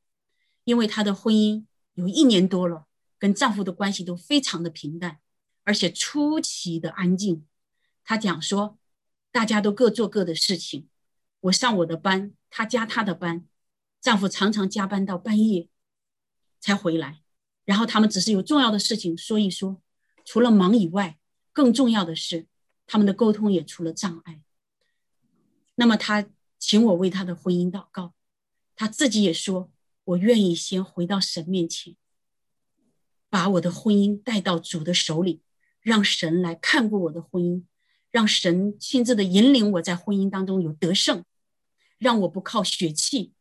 [0.64, 2.88] 因为她的婚姻有一年多了，
[3.20, 5.20] 跟丈夫的关系都非常的平淡，
[5.64, 7.46] 而且出奇的安静。
[8.04, 8.80] 她讲说，
[9.32, 10.90] 大家都各做各的事情，
[11.42, 13.48] 我上我的班，她加她的班，
[14.02, 15.70] 丈夫常常加班到半夜
[16.60, 17.22] 才回来，
[17.66, 19.80] 然后他们只是有重要的事情说一说，
[20.26, 21.20] 除了忙以外，
[21.52, 22.48] 更重要的是
[22.88, 24.42] 他们的沟通也出了障碍。
[25.76, 26.26] 那么她。
[26.66, 28.14] 请我为他的婚姻祷告，
[28.74, 29.70] 他自己也说
[30.06, 31.98] ：“我愿意先回到神面前，
[33.30, 35.42] 把我的婚姻带到主的手里，
[35.82, 37.64] 让神来看过我的婚姻，
[38.12, 41.26] 让神亲自的引领我在婚姻当中有得胜，
[41.98, 43.34] 让我不靠血气，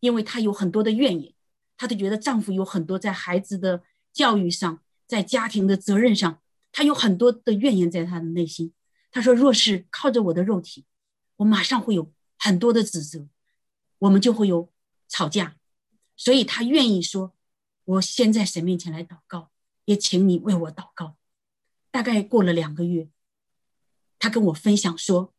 [0.00, 1.34] 因为她有很多的怨言，
[1.76, 6.40] 她都觉得丈夫有很多在孩子的教育上，在家庭的责任上，
[6.72, 8.72] 她有很多的怨言在她的内心。
[9.10, 10.86] 她说：若是靠着我的肉体，
[11.36, 12.10] 我马上会有。”
[12.42, 13.28] 很多的指责，
[13.98, 14.72] 我们就会有
[15.08, 15.56] 吵架，
[16.16, 17.34] 所以他愿意说
[17.84, 19.50] ：“我先在神面前来祷告，
[19.84, 21.16] 也请你为我祷告。”
[21.92, 23.10] 大概过了两个月，
[24.18, 25.34] 她跟我分享说，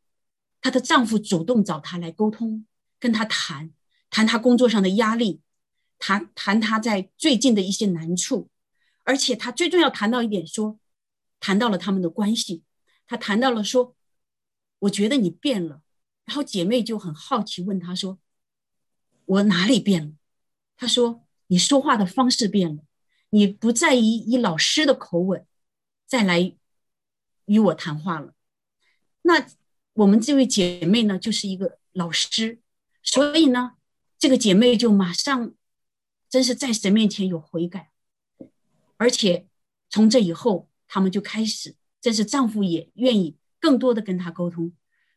[0.61, 2.67] 她的丈夫主动找她来沟通，
[2.99, 3.73] 跟她谈
[4.11, 5.41] 谈她工作上的压力，
[5.97, 8.49] 谈谈她在最近的一些难处，
[9.03, 10.79] 而且她最重要谈到一点，说
[11.39, 12.63] 谈到了他们的关系，
[13.07, 13.95] 她谈到了说，
[14.79, 15.81] 我觉得你变了。
[16.31, 18.17] 然后姐妹就很好奇问她说，
[19.25, 20.13] 我哪里变了？
[20.77, 22.83] 她说你说话的方式变了，
[23.31, 25.45] 你不再以以老师的口吻。
[26.07, 26.55] 再来
[27.47, 28.33] 与我谈话了，
[29.23, 29.45] 那
[29.91, 32.61] 我们这位姐妹呢，就是一个老师，
[33.03, 33.73] 所以呢，
[34.17, 35.53] 这个姐妹就马上，
[36.29, 37.91] 真是在神面前有悔改，
[38.95, 39.47] 而且
[39.89, 44.71] 从这以后，他们就开始，真是丈夫也愿意更多的跟她沟通，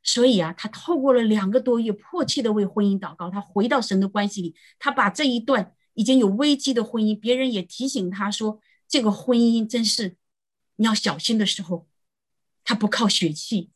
[0.05, 10.17] 所以啊，他透过了两个多月，迫切的为婚姻祷告，他回到神的关系里，他把这一段已经有危机的婚姻，别人也提醒他说，这个婚姻真是。
[10.77, 11.87] 你要小心的时候，
[12.65, 13.71] 他不靠血气，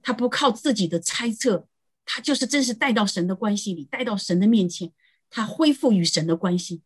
[0.00, 1.66] 他不靠自己的猜测，
[2.04, 4.92] 他就是真是带到神的关系里，带到神的面前，
[5.28, 6.82] 他恢复与神的关系，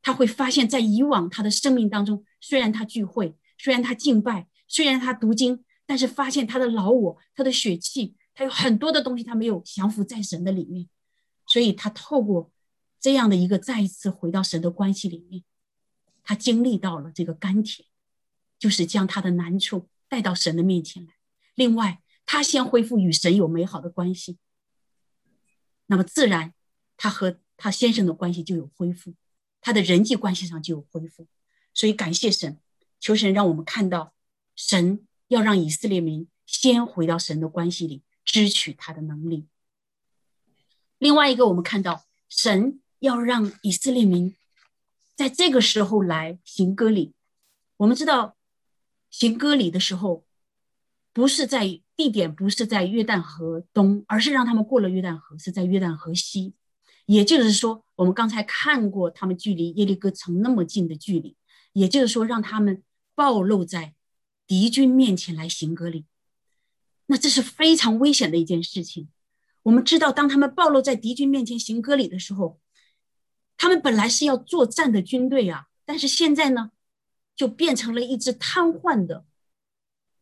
[0.00, 10.88] 他会发现，在以往他的生命当中，虽然他聚会，虽然他敬拜，虽然他读经，但是发现他的老我，他的血气，他有很多的东西，他没有降服在神的里面，
[11.46, 12.50] 所以他透过
[12.98, 15.44] 这样的一个再一次回到神的关系里面，
[16.22, 17.86] 他经历到了这个甘甜。
[18.58, 21.14] 就是将他的难处带到神的面前来。
[21.56, 24.38] 另外，他先恢复与神有美好的关系，
[25.86, 26.54] 那么自然
[26.96, 29.14] 他和他先生的关系就有恢复，
[29.60, 31.26] 他的人际关系上就有恢复。
[31.74, 32.60] 所以感谢神，
[33.00, 34.14] 求神让我们看到，
[34.54, 39.46] 神要让以色列民先回到神的关系里，支取他的能力。
[40.98, 44.34] 另外一个，我们看到神要让以色列民
[45.16, 47.14] 在这个时候来行割礼。
[47.78, 48.36] 我们知道。
[49.14, 50.24] 行割礼的时候，
[51.12, 56.54] 不是在地点，不是在约旦河东，而是让他们过了约旦河，是在约旦河西。
[57.04, 61.36] 也就是说，我们刚才看过他们距离耶利哥城那么近的距离，
[61.74, 62.82] 也就是说，让他们
[63.14, 63.92] 暴露在
[64.46, 66.06] 敌军面前来行割礼。
[67.06, 69.08] 那这是非常危险的一件事情。
[69.62, 72.60] 我们知道，当他们暴露在敌军面前行割礼的时候，
[73.56, 76.70] 他们本来是要作战的军队啊，但是现在呢？
[77.34, 79.24] 就变成了一支瘫痪的、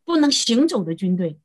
[0.04, 1.40] 不能行走的军队。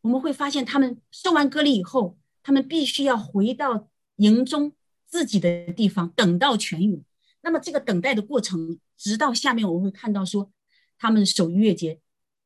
[0.00, 4.72] 我们会发现，他们受完割礼以后，他们必须要回到营中
[5.06, 7.04] 自己的地方，等到痊愈。
[7.42, 10.50] 那么，这个等待的过程，直到下面我们会看到说，
[10.98, 12.00] 他们守逾越节，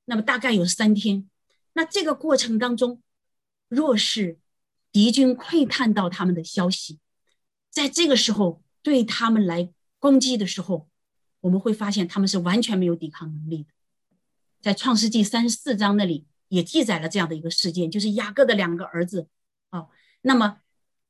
[0.04, 1.28] 那么大概有三天。
[1.74, 3.02] 那这个过程当中，
[3.68, 4.38] 若是
[4.92, 6.98] 敌军窥探到他们的消息，
[7.70, 10.88] 在这个时候对他们来攻击的时候，
[11.40, 13.70] 我们会发现他们是完全没有抵抗能力的，
[14.60, 19.28] 在创世纪三十四章那里也记载了这样的一个事件，就是雅各的两个儿子，
[19.70, 19.88] 哦，
[20.20, 20.60] 那么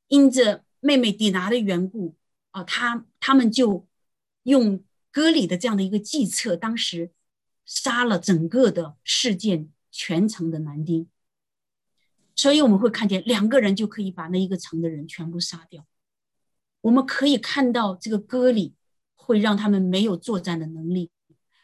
[0.07, 2.15] 因着妹妹底拿的缘故，
[2.53, 3.85] 哦，他他们就
[4.43, 7.11] 用割礼的这样的一个计策，当时
[7.65, 11.07] 杀了整个的事件全城的男丁，
[12.35, 15.85] 所以我们会看见两个人就可以把那一个城的人全部杀掉，
[16.81, 18.75] 我们可以看到这个割礼。
[19.25, 21.09] 会让他们没有作战的能力，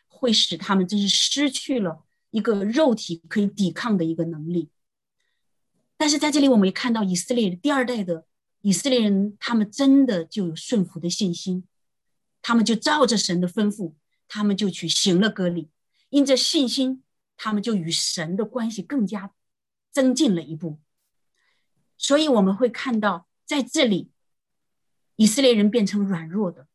[0.08, 4.70] 会使他们真是失去了一个肉体可以抵抗的一个能力。
[5.98, 8.26] 但是在这里，我们也看到以色列第二代的
[8.62, 11.66] 以色列人，他们真的就有顺服的信心，
[12.42, 13.94] 他们就照着神的吩咐，
[14.30, 15.68] 他们就去行了割礼。
[16.10, 17.04] 因着信心，
[17.38, 19.32] 他们就与神的关系更加
[19.92, 20.80] 增进了一步。
[21.98, 24.12] 所以我们会看到，在这里，
[25.16, 26.68] 以色列人变成软弱的。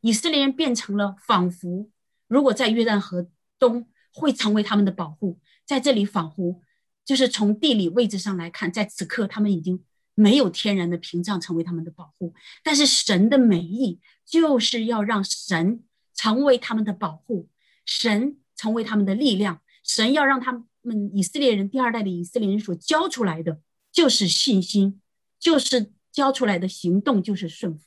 [0.00, 1.90] 以色列人变成了仿佛，
[2.28, 6.60] 如果在约旦河东会成为他们的保护，在这里仿佛
[7.04, 15.82] 就是从地理位置上来看，在此刻他们已经没有天然的屏障成为他们的保护，但是神的美意就是要让神
[16.14, 17.48] 成为他们的保护，
[17.84, 23.60] 神成为他们的力量，神要让他们以色列人第二代的以色列人所教出来的
[23.92, 25.00] 就是信心，
[25.38, 27.86] 就是教出来的行动就是顺服。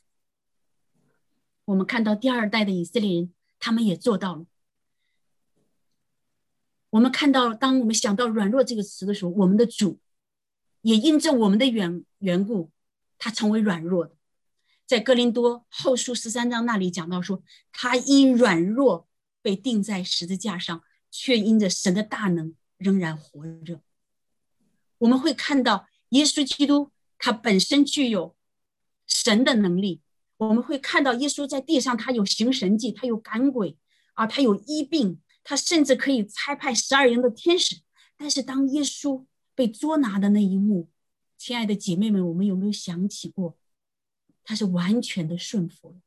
[1.66, 4.46] 我们看到第二代的以色列人，他们也做到了。
[6.90, 10.00] 我们看到，当我们想到“软弱”这个词的时候，我们的主
[10.82, 12.72] 也因着我们的缘缘故，
[13.16, 14.16] 他成为软弱的。
[14.86, 19.06] 在哥林多后书十三章那里讲到说，他因软弱
[19.42, 23.80] 被钉在十字架上，却因着神的大能仍然活着。
[24.98, 28.36] 我们会看到，耶稣基督他本身具有
[29.06, 30.02] 神的能力。
[30.36, 33.76] 我们会看到耶稣在地上，他有行神迹，他有赶鬼
[34.14, 37.82] 啊，他有医病，他甚至可以差派十二营的天使。
[38.16, 40.90] 但是当耶稣被捉拿的那一幕，
[41.36, 43.58] 亲爱的姐妹们，我们有没有想起过？
[44.42, 46.00] 他是完全的顺服了，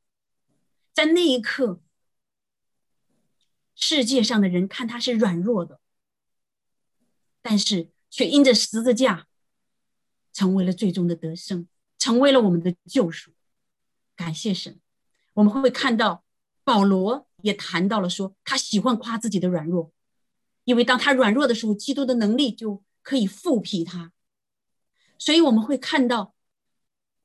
[0.91, 1.81] 在那一刻，
[3.75, 5.79] 世界上的人看他是软弱的，
[7.41, 9.27] 但是却因着十字架，
[10.31, 13.31] 成为了最终的得胜，成为了我们的救赎。
[14.15, 14.79] 感谢神，
[15.33, 16.23] 我们会看到
[16.63, 19.91] 保罗也谈到了说，他喜欢夸自己的软弱，
[20.63, 24.13] 因为当他软弱的时候，基督的能力就可以复辟他。
[25.17, 26.35] 所以我们会看到，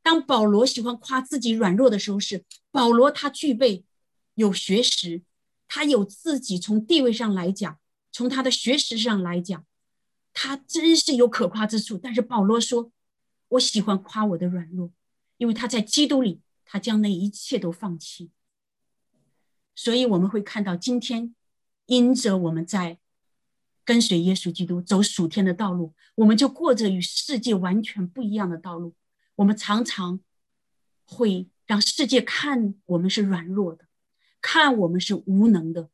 [0.02, 3.84] 当保罗喜欢夸自己软弱的时候，是保罗他具备
[4.34, 5.22] 有学识，
[5.68, 7.78] 他有自己从地位上来讲，
[8.10, 9.64] 从他的学识上来讲，
[10.32, 11.96] 他真是有可夸之处。
[11.96, 12.90] 但是保罗说，
[13.50, 14.90] 我喜欢夸我的软弱，
[15.36, 18.30] 因为他在基督里，他将那一切都放弃。
[19.76, 21.34] 所以我们会看到，今天
[21.86, 22.98] 因着我们在。
[23.84, 28.94] 跟随耶稣基督走属天的道路，我们就过着与世界完全不一样的道路。
[29.36, 30.20] 我们常常
[31.06, 33.87] 会让世界看我们是软弱的，
[34.40, 35.90] 看我们是无能的，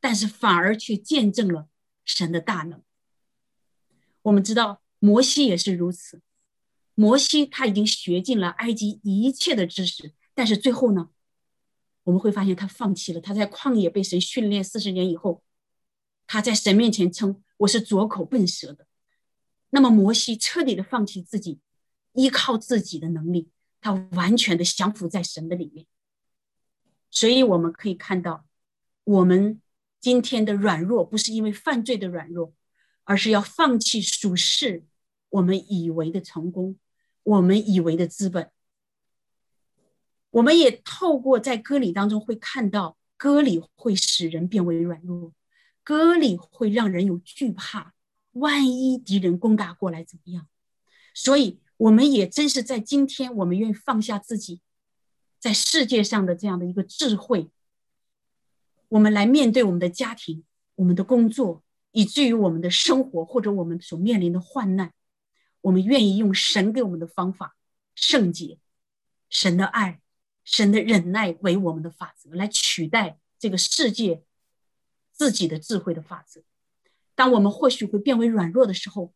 [0.00, 1.68] 但是反而却见证了
[2.04, 2.82] 神的大能。
[4.22, 6.22] 我们知道摩西也是如此，
[6.94, 11.10] 摩西他已经学尽了埃及一切的知识，但是最后呢，
[12.04, 13.20] 我们会发现他放弃了。
[13.20, 15.42] 他在旷野被神训练四十年以后。
[16.24, 18.86] 他在神面前称我是左口笨舌的，
[19.68, 21.60] 那么摩西彻底的放弃自己，
[22.14, 23.50] 依靠自己的能力，
[23.82, 25.84] 他完全的降服在神的里面。
[27.12, 28.44] 所以我们可以看到，
[29.04, 29.60] 我们
[30.00, 32.52] 今天的软弱不是因为犯罪的软弱，
[33.04, 34.84] 而是要放弃属世
[35.28, 36.78] 我们以为的成功，
[37.22, 38.50] 我们以为的资本。
[40.30, 45.32] 我们也透过在歌里当中会看到，歌里会使人变为软弱。
[45.84, 47.92] 割礼会让人有惧怕，
[48.32, 50.46] 万一敌人攻打过来怎么样？
[51.12, 54.60] 所以我们也真是在今天，我们愿意放下自己
[55.42, 57.50] 在世界上的这样的一个智慧，
[58.90, 60.44] 我们来面对我们的家庭、
[60.76, 64.92] 我们的工作，以至于我们的生活或者我们所面临的患难，
[65.62, 67.56] 我们愿意用神给我们的方法——
[67.96, 68.60] 圣洁、
[69.28, 70.00] 神的爱、
[70.44, 74.22] 神的忍耐为我们的法则，来取代这个世界。
[75.14, 76.42] 自己的智慧的法则。
[77.14, 79.12] 当我们或许会变为软弱的时候，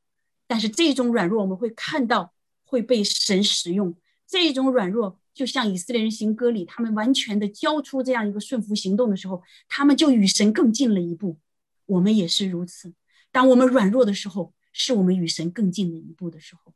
[0.46, 2.34] 但是这种软弱我们会看到
[2.64, 3.96] 会被神使用。
[4.26, 11.38] 这种软弱就像以色列人行歌里，他们完全的交出这样一个顺服行动的时候，他们就与神更近了一步。
[11.86, 12.94] 我们也是如此。
[13.30, 16.74] 当我们软弱的时候，是我们与神更近了一步的时候。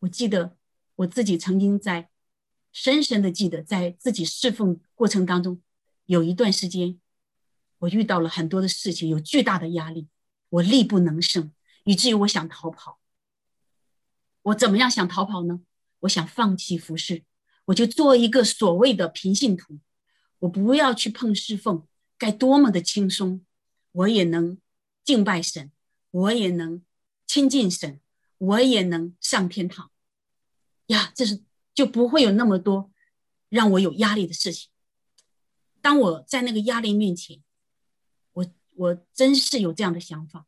[0.00, 0.56] 我记得
[0.96, 2.10] 我自己曾经在
[2.70, 5.62] 深深的记得，在自己侍奉过程当中，
[6.04, 7.00] 有一段时间。
[7.78, 10.08] 我遇到了很多的事情，有巨大的压力，
[10.48, 11.52] 我力不能胜，
[11.84, 12.98] 以至于我想逃跑。
[14.42, 15.60] 我怎么样想逃跑呢？
[16.00, 17.24] 我想放弃服饰，
[17.66, 19.78] 我就做一个所谓的平信徒，
[20.40, 21.86] 我不要去碰侍奉，
[22.18, 23.44] 该多么的轻松，
[23.92, 24.58] 我也能
[25.04, 25.70] 敬拜神，
[26.10, 26.82] 我也能
[27.26, 28.00] 亲近神，
[28.38, 29.90] 我也能上天堂。
[30.86, 31.42] 呀，这是
[31.74, 32.90] 就不会有那么多
[33.48, 34.70] 让我有压力的事情。
[35.80, 37.42] 当我在那个压力面前。
[38.78, 40.46] 我真是有这样的想法，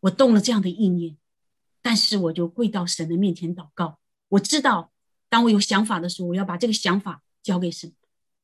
[0.00, 1.18] 我动了这样的意念，
[1.82, 4.00] 但是我就跪到神的面前祷告。
[4.28, 4.92] 我知道，
[5.28, 7.92] 当我有想法的时候，我要把这个想法交给神。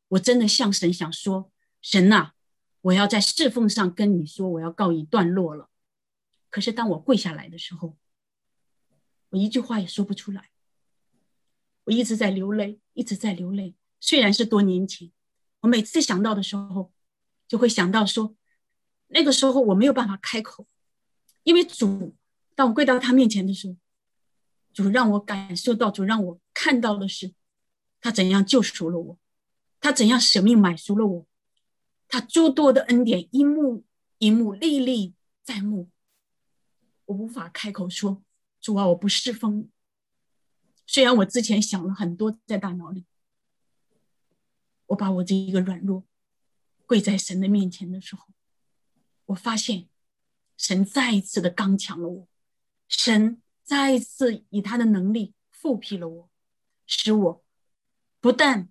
[0.09, 2.33] 我真的向神想说：“神呐，
[2.83, 5.71] 我要在侍奉上跟你说，我要告一段落了。”
[6.51, 7.97] 可是当我跪下来的时候，
[9.31, 10.51] 我一句话也说不出来。
[11.85, 13.75] 我一直在流泪，一直在流泪。
[13.99, 15.11] 虽然是多年前，
[15.61, 16.93] 我每次想到的时候，
[17.49, 18.37] 就会想到说。
[19.15, 20.67] 那个时候我没有办法开口，
[21.43, 22.17] 因为主，
[22.55, 23.77] 当我跪到他面前的时候，
[24.73, 27.35] 主让我感受到，主让我看到的是，
[28.01, 29.19] 他怎样救赎了我，
[29.81, 31.27] 他怎样舍命买赎了我，
[32.09, 33.85] 他诸多的恩典一幕
[34.19, 35.91] 一幕历历在目，
[37.05, 38.23] 我无法开口说，
[38.61, 39.69] 主啊，我不侍奉。
[40.87, 43.07] 虽然我之前想了很多在大脑里，
[44.87, 46.05] 我把我这一个软弱
[46.87, 48.27] 跪在神的面前的时候。
[49.27, 49.89] 我发现，
[50.57, 52.29] 神再一次的刚强了我，
[52.89, 56.31] 神再一次以他的能力复辟了我，
[56.87, 57.45] 使我
[58.21, 58.69] 不但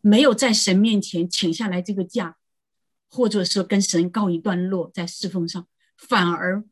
[0.00, 2.38] 没有在神面前请下来这个假，
[3.08, 6.64] 或者说跟神告一段落在侍奉上，反而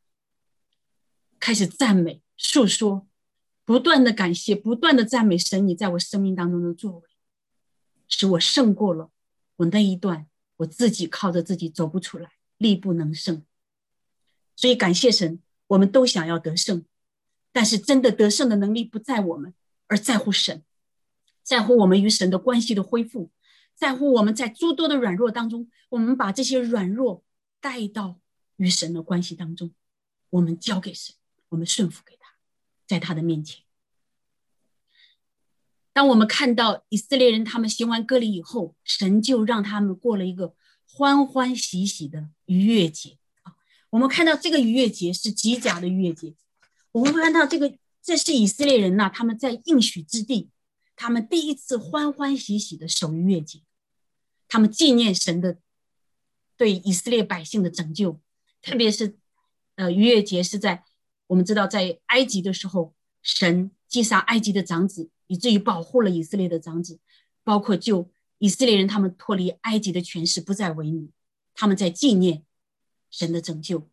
[1.39, 3.07] 开始赞美诉说
[3.65, 7.09] 不断的感谢，不断的赞美神，你在我生命当中的作为，
[8.09, 9.11] 使我胜过了
[9.57, 10.27] 我那一段
[10.57, 13.45] 我自己靠着自己走不出来，力不能胜。
[14.57, 16.85] 所以感谢神，我们都想要得胜，
[17.53, 19.55] 但是真的得胜的能力不在我们，
[19.87, 20.65] 而在乎神，
[21.43, 23.31] 在乎我们与神的关系的恢复，
[23.75, 27.25] 在乎我们在诸多的软弱当中，我们把这些软弱
[27.61, 28.21] 带到
[28.57, 29.73] 与神的关系当中，
[30.31, 31.15] 我们交给神，
[31.51, 32.31] 我们顺服给他，
[32.87, 33.63] 在他的面前。
[35.93, 40.55] 当我们看到以色列人他们行完割礼以后，神就让他们过了一个
[40.89, 43.18] 欢欢喜喜的逾越节。
[43.91, 46.35] 我们看到这个逾越节是极甲的逾越节，
[46.93, 50.51] 我们看到这个这是以色列人呐，他们在应许之地，
[50.95, 53.63] 他们第一次欢欢喜喜的守逾越节，
[54.47, 55.59] 他们纪念神的
[56.57, 58.21] 对以色列百姓的拯救，
[58.61, 59.17] 特别是
[59.77, 60.85] 呃逾越节是在
[61.29, 66.99] 我们知道在埃及的时候，神击杀埃及的长子，以至于保护了以色列的长子，
[67.43, 71.09] 包括救以色列人他们脱离埃及的权势，不再为奴，
[71.55, 72.45] 他们在纪念。
[73.11, 73.89] 神的拯救。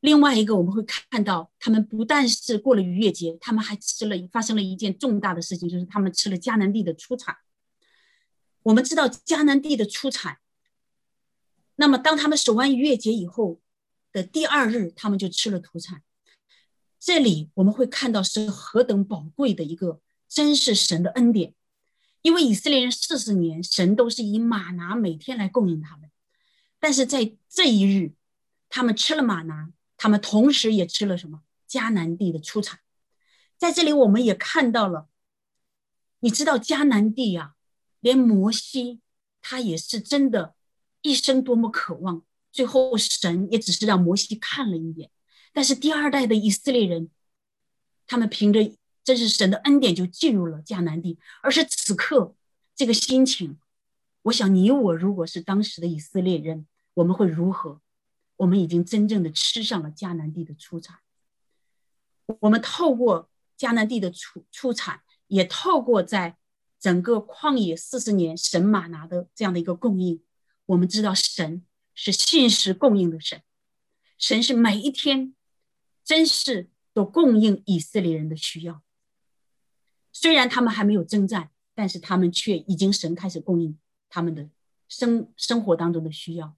[0.00, 7.36] 另外一个，我们会看到，他们不但是过了逾越节，他们还吃了，发生了一件重大的事情，就是他们吃了迦南地的出产。
[8.62, 10.38] 我们知道迦南地的出产，
[11.76, 13.60] 那么当他们守完逾越节以后
[14.12, 16.02] 的第二日，他们就吃了土产。
[17.00, 21.54] 这里我们会看到是何等宝贵的一个，真是神的恩典，
[22.22, 26.07] 因为以色列人四十年，神都是以马拿每天来供应他们。
[26.80, 28.14] 但是在这一日，
[28.68, 32.80] 他们吃了马拿，他们同时也吃了什么迦南地的出产。
[33.56, 35.08] 在这里，我们也看到了，
[36.20, 37.54] 你知道迦南地呀，
[38.00, 39.00] 连摩西
[39.40, 40.54] 他也是真的，
[41.02, 42.22] 一生多么渴望。
[42.52, 45.10] 最后神也只是让摩西看了一眼。
[45.52, 47.10] 但是第二代的以色列人，
[48.06, 48.72] 他们凭着
[49.02, 52.36] 真是神的恩典就进入了迦南地，而是此刻
[52.76, 53.58] 这个心情。
[54.22, 57.80] 我想，你我如果是当时的以色列人，我们会如何？
[58.36, 60.98] 我们已经真正的吃上了迦南地的出产。
[62.40, 66.36] 我们透过迦南地的出出产，也透过在
[66.78, 70.22] 整个旷野四十年神马拿的这样的一个供应，
[70.66, 71.64] 我们知道神
[71.94, 73.42] 是信实供应的神，
[74.18, 75.34] 神是每一天
[76.04, 78.82] 真是都供应以色列人的需要。
[80.12, 83.78] 虽然他们还没有征战，但是他们却已经神开始供应。
[84.08, 84.48] 他们的
[84.88, 86.56] 生生活当中的需要，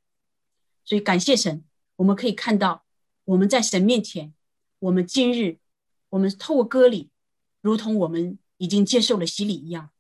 [0.85, 1.65] 所以感谢神，
[1.97, 2.85] 我们可以看到
[3.25, 4.33] 我们在神面前，
[4.79, 5.59] 我们今日
[6.11, 7.11] 我们透过歌礼，
[7.61, 9.91] 如同我们已经接受了洗礼一样，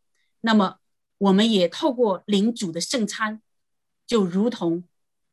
[0.42, 0.78] 那么
[1.18, 3.42] 我们也透过领主的圣餐，
[4.06, 4.84] 就如同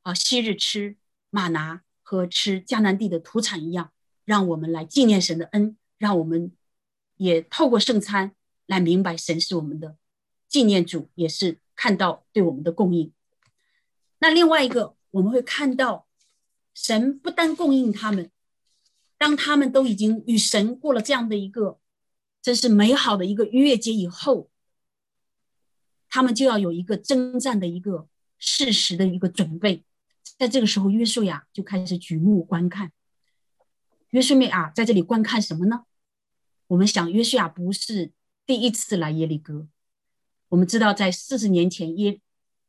[0.02, 0.98] 啊昔日吃
[1.30, 3.92] 玛拿和吃迦南地的土产一样，
[4.26, 6.52] 让我们来纪念神的恩，让我们
[7.18, 9.98] 也透过圣餐来明白神是我们的
[10.48, 11.60] 纪念主，也是。
[11.78, 13.14] 看到对我们的供应，
[14.18, 16.08] 那另外一个我们会看到，
[16.74, 18.32] 神不单供应他们，
[19.18, 21.80] 当他们都已经与神过了这样的一个
[22.42, 24.50] 真是美好的一个逾越节以后，
[26.10, 28.10] 他们就要有一个征战的一个
[28.40, 29.86] 事实的一个准备。
[30.38, 32.92] 在这个时候，约书亚就开始举目观看。
[34.10, 35.86] 约书亚在这里观看什么呢？
[36.68, 38.12] 我们想，约书亚不是
[38.46, 39.68] 第一次来耶利哥。
[40.50, 42.22] 我们知道，在四十年前，耶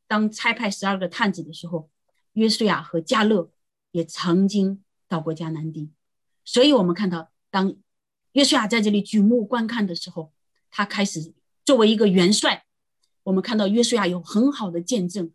[0.08, 1.90] 当差派十二个探子的时候，
[2.32, 3.52] 约书亚和加勒
[3.92, 5.90] 也曾经到过迦南地。
[6.44, 7.76] 所以，我们看到，当
[8.32, 10.32] 约书亚在这里举目观看的时候，
[10.70, 11.32] 他开始
[11.64, 12.64] 作为一个元帅。
[13.22, 15.32] 我们看到约书亚有很好的见证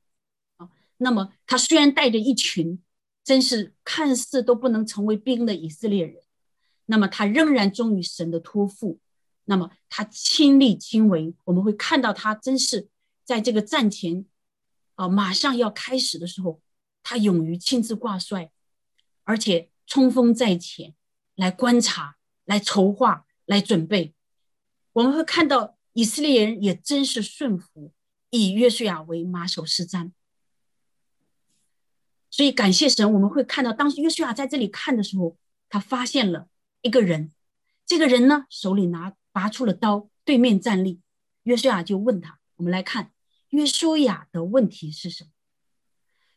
[0.58, 0.70] 啊。
[0.98, 2.82] 那么，他虽然带着一群
[3.24, 6.22] 真是看似都不能成为兵的以色列人，
[6.88, 9.00] 那么他仍然忠于神的托付。
[9.46, 12.88] 那么他亲力亲为，我们会看到他真是
[13.26, 14.26] 在这个战前，
[14.96, 16.62] 啊，马上要开始的时候，
[17.04, 18.52] 他勇于亲自挂帅，
[19.26, 20.96] 而且冲锋在前，
[21.36, 22.16] 来观察、
[22.46, 24.14] 来筹划、来准备。
[24.94, 27.91] 我们会看到以色列人也真是顺服，
[28.30, 30.14] 以约书亚为马首是瞻。
[32.32, 35.36] 所以感谢神，我们会看到当时约书亚在这里看的时候，
[35.68, 36.48] 他发现了
[36.82, 37.34] 一个人，
[37.86, 39.14] 这个人呢手里拿。
[39.34, 41.02] 拔出了刀，对面站立。
[41.44, 43.12] 约书亚就问他：“我们来看
[43.50, 45.32] 约书亚的问题是什么？”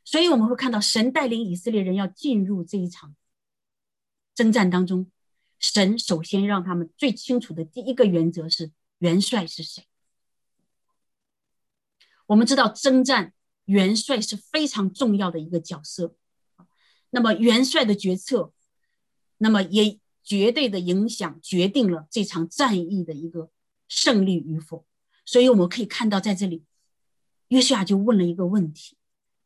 [0.05, 3.15] 所以我们会看到，神带领以色列人要进入这一场
[4.35, 5.11] 征战当中，
[5.61, 9.87] 神首先让他们最清楚的第一个原则是元帅是谁。
[12.27, 13.33] 我们知道征战
[13.67, 16.17] 元帅是非常重要的一个角色，
[17.11, 18.53] 那么元帅的决策，
[19.39, 23.51] 那么也绝对的影响决定了这场战役的一个
[23.89, 24.85] 胜利与否。
[25.25, 26.65] 所以我们可以看到，在这里，
[27.49, 28.97] 约书亚就问了一个问题：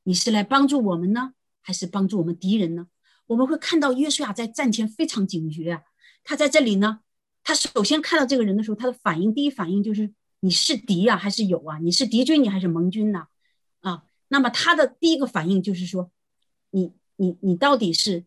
[0.05, 2.89] 你是来帮助我们呢，还是帮助我们敌人呢？
[3.27, 5.83] 我们会看到约书亚在战前非常警觉啊。
[6.25, 7.01] 他在这里呢，
[7.45, 11.79] 他首先看到这个人的时候，他的反应第一反应就是你是敌啊还是友啊？
[11.79, 13.27] 你是敌军你还是盟军呢？
[13.81, 16.11] 啊，那么他的第一个反应就是说，
[16.71, 18.25] 你你你到底是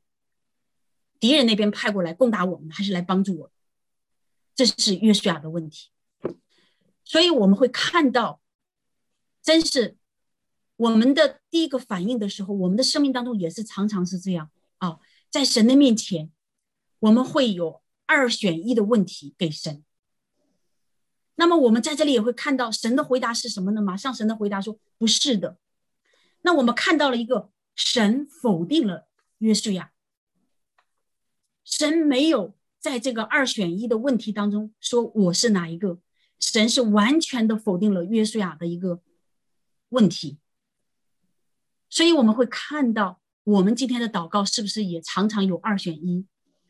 [1.24, 3.52] 敌人那边派过来攻打我们，还是来帮助我？
[4.54, 5.88] 这是约书亚的问题。
[7.06, 8.42] 所以我们会看到，
[9.42, 9.96] 真是
[10.76, 15.00] 我们的第一个反应的时候，我们的生命当中也是常常是这样啊，
[15.30, 16.30] 在神的面前，
[17.00, 17.82] 我们会有。
[18.06, 19.82] 二选一的问题给神，
[21.36, 23.82] 那么我们在这里也会看到神的回答是什么呢？
[23.82, 25.58] 马上神的回答说不是的。
[26.42, 29.08] 那我们看到了一个神否定了
[29.38, 29.93] 约书亚，
[31.64, 36.00] 神没有在这个二选一的问题当中说我是哪一个，
[36.40, 39.02] 神是完全的否定了约书亚的一个
[39.90, 40.38] 问题。
[41.90, 46.26] 所以我们会看到我们今天的祷告是不是也常常有二选一？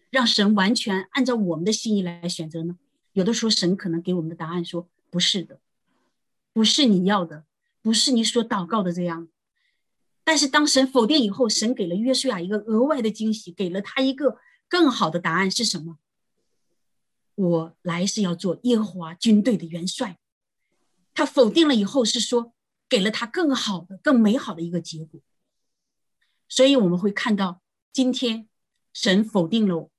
[0.10, 2.78] 让神完全按照我们的心意来选择呢？
[3.14, 5.60] 有的时候神可能给我们的答案说不是的，
[6.52, 7.46] 不是你要的，
[7.82, 9.28] 不是你所祷告的这样。
[10.24, 14.38] 但是当神否定以后，神给了约书亚一个额外的惊喜，给了他一个
[14.74, 16.00] 更好的答案是什么？
[17.36, 20.18] 我来是要做耶和华军队的元帅。
[21.14, 22.56] 他否定了以后是说
[22.90, 25.22] 给了他更好的、更美好的一个结果。
[26.50, 27.62] 所以我们会看到
[27.92, 28.50] 今天
[28.94, 29.92] 神否定了我。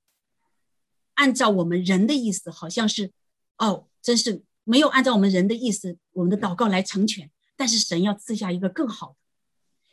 [1.13, 3.13] 按照我们人的意思，好像是，
[3.57, 7.31] 哦，真是没有按照我们人的意思，我们的祷告来成全。
[7.55, 9.15] 但是神要赐下一个更好的，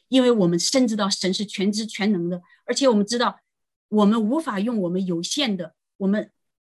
[0.09, 3.39] 因为我们深知道神是全知全能的，而且我们知道
[3.93, 6.30] 我们无法用我们有限的、我们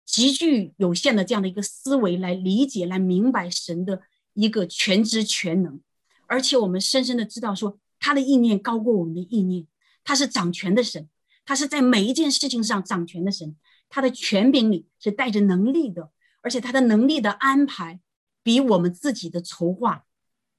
[0.06, 4.04] 极具有限的这样的一个思维来理解、来明白神的
[4.34, 5.82] 一个全知全能。
[6.28, 9.66] 而且我们深深的知道，说他的意念高过我们的意念，
[10.04, 11.10] 他是掌权的神，
[11.44, 13.56] 他是在每一件事情上掌权的神。
[13.90, 16.12] 他的权柄里是带着能力的，
[16.42, 18.00] 而且他的能力的安排
[18.44, 20.06] 比我们自己的筹划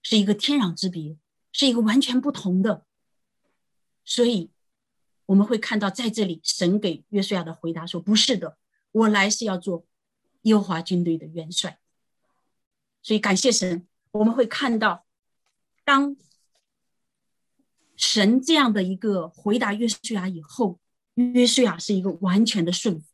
[0.02, 1.16] 是一个天壤之别，
[1.52, 2.84] 是一个完全不同的。
[4.04, 4.50] 所以
[5.28, 8.56] 我们会看到，在这里神给约书亚的回答说：“不是的，
[8.92, 9.84] 我来是要做
[10.42, 11.78] 耶和华军队的元帅。”
[13.04, 15.04] 所以感谢神，我们会看到，
[15.84, 16.16] 当
[17.94, 20.80] 神这样的一个回答约书亚以后，
[21.16, 23.06] 约书亚是一个完全的顺服。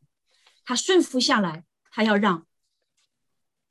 [0.64, 2.46] 他顺服下来，他要让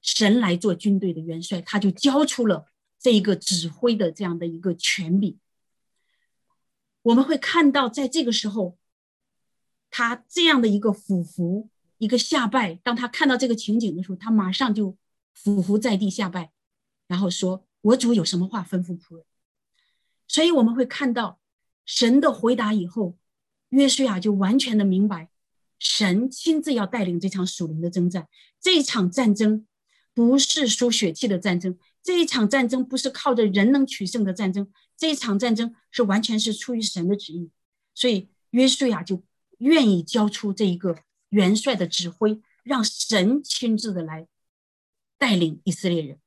[0.02, 2.68] 神来做军队的元帅，他就交出了
[3.00, 5.39] 这一个指挥的这样的一个权柄。
[7.04, 8.78] 我们会看到，在这个时候，
[9.89, 14.97] 他这样的一个俯伏、一个下拜，当他看到这个情景的时候，他马上就
[15.34, 16.51] 俯伏在地下拜，
[17.08, 19.26] 然后说：“我主有什么话吩咐仆人？”
[20.28, 21.39] 所以我们会看到
[21.86, 23.18] 神的回答以后，
[23.70, 25.30] 约书亚就完全的明白。
[25.80, 28.30] 神亲自要带领这场属灵的征战，
[28.62, 29.68] 这场战争
[30.14, 37.49] 不是输血气的战争，这一场战争不是靠着人能取胜的战争，这一场战争是完全是出于神的旨意。
[37.95, 39.24] 所以约书亚就
[39.59, 40.97] 愿意交出这一个
[41.30, 44.28] 元帅的指挥，让神亲自的来
[45.18, 46.20] 带领以色列人。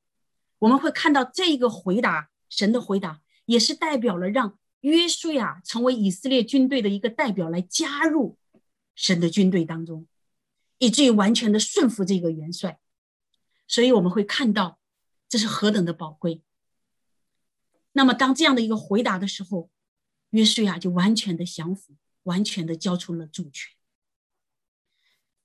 [0.59, 8.37] 我们会看到这个回答，神的回答也是代表了让约书亚成为以色列军队的一个代表来加入。
[8.95, 10.07] 神的军队当中，
[10.79, 12.79] 以至于完全的顺服这个元帅，
[13.67, 14.79] 所以我们会看到
[15.29, 16.41] 这是何等的宝贵。
[17.91, 19.69] 那么，当这样的一个回答的时候，
[20.29, 23.73] 约书亚就完全的降服，完全的交出了主权。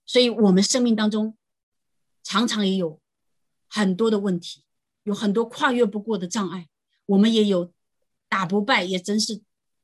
[0.04, 1.36] 所以，我们生命当中
[2.22, 3.00] 常常也有
[3.68, 4.64] 很多的问题，
[5.04, 6.68] 有很多跨越不过的障碍，
[7.06, 7.72] 我们也有
[8.28, 9.40] 打不败，也真是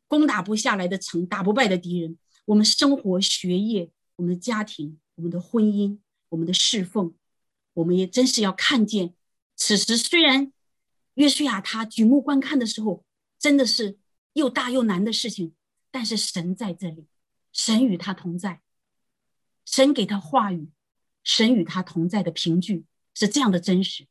[0.06, 2.18] 攻打不下来的城，打不败的敌人。
[2.44, 7.14] 我们生活、学业、我们的家庭、我们的婚姻、我们的侍奉，
[7.78, 9.14] 我们也真是要看见。
[9.54, 10.52] 此时虽然
[11.14, 13.04] 约书亚他举目观看的时候，
[13.38, 13.98] 真的是
[14.32, 15.54] 又大又难的事情，
[15.90, 17.06] 但是神在这里，
[17.52, 18.62] 神与他同在，
[19.64, 20.70] 神给他话语，
[21.22, 24.06] 神与他同在的凭据是这样的真实。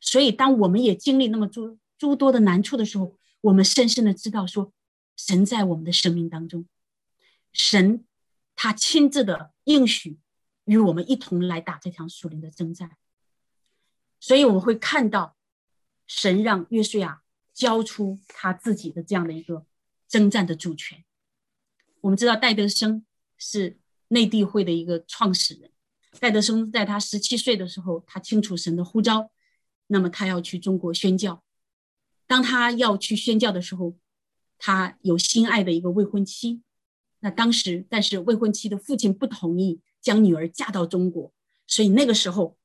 [0.00, 4.72] 所以，当我们也经历那么诸诸多的难处的时候，我们深深的知道说，
[5.16, 6.66] 神在我们的生命当中。
[7.52, 8.04] 神，
[8.54, 10.18] 他亲自的应许
[10.64, 12.96] 与我们一同来打这场属灵的征战，
[14.18, 15.36] 所以我们会看到
[16.06, 19.66] 神让约书亚交出他自己的这样的一个
[20.08, 21.04] 征战的主权。
[22.02, 23.04] 我们知道戴德生
[23.36, 25.70] 是内地会的一个创始人。
[26.18, 29.30] 戴德生在他十七岁的时候，他清楚神的呼召，
[29.86, 31.44] 那么他要去中国宣教。
[32.26, 33.96] 当他要去宣教的时候，
[34.58, 36.62] 他有心爱的一个未婚妻。
[37.20, 41.32] 那当时，但是未婚妻的父亲不同意将女儿嫁到中国，
[41.66, 42.56] 所以那个时候，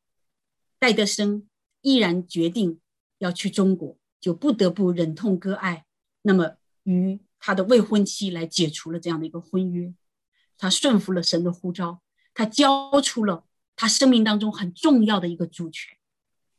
[0.80, 1.48] 戴德生
[1.82, 2.80] 毅然决定
[3.18, 5.86] 要去中国，就不得不忍痛割爱。
[6.22, 9.94] 那么与他的未婚妻来解除了这样的一个婚约，
[10.58, 12.02] 他顺服了神的呼召。
[12.34, 13.46] 他交出了
[13.78, 15.96] 他生命当中很重要的一个主权，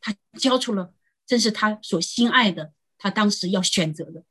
[0.01, 0.95] 他交出了
[1.27, 4.25] 正是他所心爱的，他当时要选择的。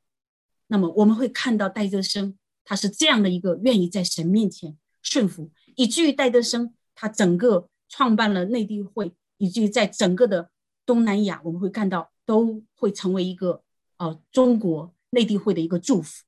[0.66, 4.76] 那么我们会看到戴德生，他是这样的一个愿意在神面前
[5.08, 10.50] 顺服，以至于戴德生他整个创办了内地会，以至于在整个的
[10.84, 13.62] 东南亚，我们会看到都会成为一个
[13.98, 16.24] 呃中国内地会的一个祝福。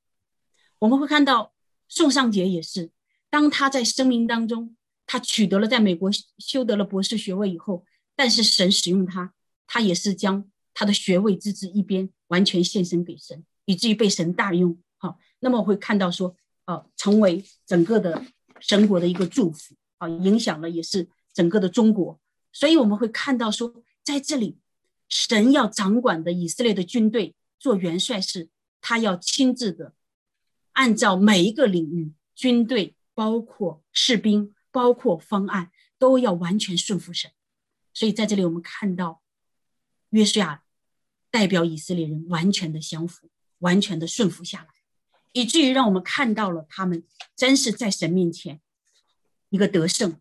[0.79, 1.53] 我们会看到
[1.87, 2.91] 宋尚杰也是，
[3.29, 4.75] 当他在生命当中。
[5.11, 7.83] 他取得了在美国修得了博士学位以后，
[8.15, 9.33] 但是神使用他，
[9.65, 14.77] 他也是将他的学位置之一边，完全献身给神，以至于被神大用。
[14.97, 18.23] 好，那么我会看到说，呃，成为整个的
[18.61, 22.19] 神国的一个祝福啊，影响了也是整个的中国。
[22.51, 24.57] 所以我们会看到说，在这里，
[25.07, 28.49] 神要掌管的以色列的军队做元帅是，
[28.81, 29.93] 他要亲自的
[30.73, 34.53] 按照每一个领域，军队包括士兵。
[34.71, 37.31] 包括方案都要完全顺服神，
[37.91, 39.23] 所以在这里我们看到
[40.11, 40.63] 约书亚
[41.31, 44.67] 代表以色列人完全的降服，完全的顺服下来，
[45.31, 47.03] 以至于让我们看到了他们
[47.35, 48.59] 真是在神面前
[49.49, 50.19] 一个得胜。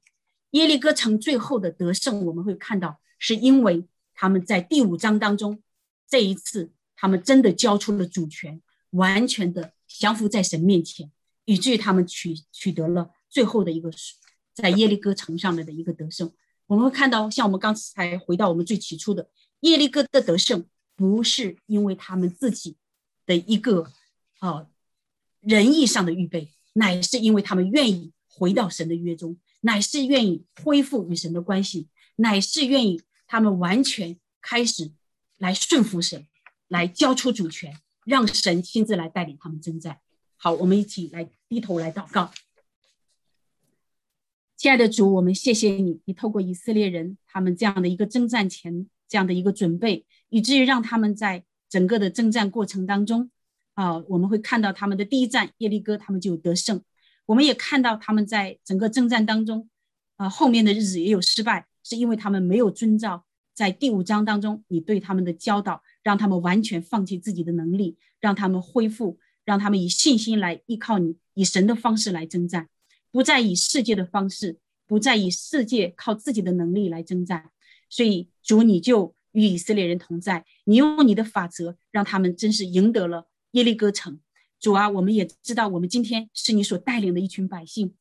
[0.53, 5.63] 耶利哥城最后的得胜，我们会看到是因为他们在第五章当中，
[6.09, 11.11] 这一次他们真的交出了主权，完全的降服在神面前，
[11.45, 13.91] 以至于他们取取得了最后的一个。
[14.55, 16.33] 在耶利哥城上面的一个得胜，
[16.67, 19.31] 我们会看到，像我们刚才回到我们最起初的
[19.61, 20.65] 耶利哥的得胜，
[20.97, 22.77] 不是因为他们自己
[23.25, 23.89] 的一个
[24.41, 24.67] 啊
[25.41, 34.93] 仁义上的预备，乃是因为他们愿意回到神的约中，乃是愿意恢复与神的关系，乃是愿意他们完全开始
[35.37, 36.27] 来顺服神，
[36.69, 39.99] 来交出主权，让神亲自来带领他们征战。
[40.37, 42.31] 好，我们一起来低头来祷告。
[44.57, 53.31] 亲爱的主，我们谢谢你，你透过以色列人他们这样的一个征战前这样的一个准备，以至于让他们在整个的征战过程当中，
[53.79, 56.83] 啊，我们会看到他们的第一战耶利哥，他们就得胜。
[57.27, 59.71] 我们也看到他们在整个征战当中，
[60.17, 63.25] 啊，后面的日子也有失败，是因为他们没有遵照
[63.55, 72.69] 在第五章当中你对他们的教导，让他们完全放弃自己的能力，让他们恢复，让他们以信心来依靠你，以神的方式来征战。
[73.13, 74.59] 不再以世界的方式，
[74.89, 77.53] 不再以世界靠自己的能力来征战，
[77.89, 84.21] 所以主你就与以色列人同在，你用你的法则让他们真是赢得了耶利哥城。
[84.61, 87.95] 主啊，我们也知道我们今天是你所带领的一群百姓。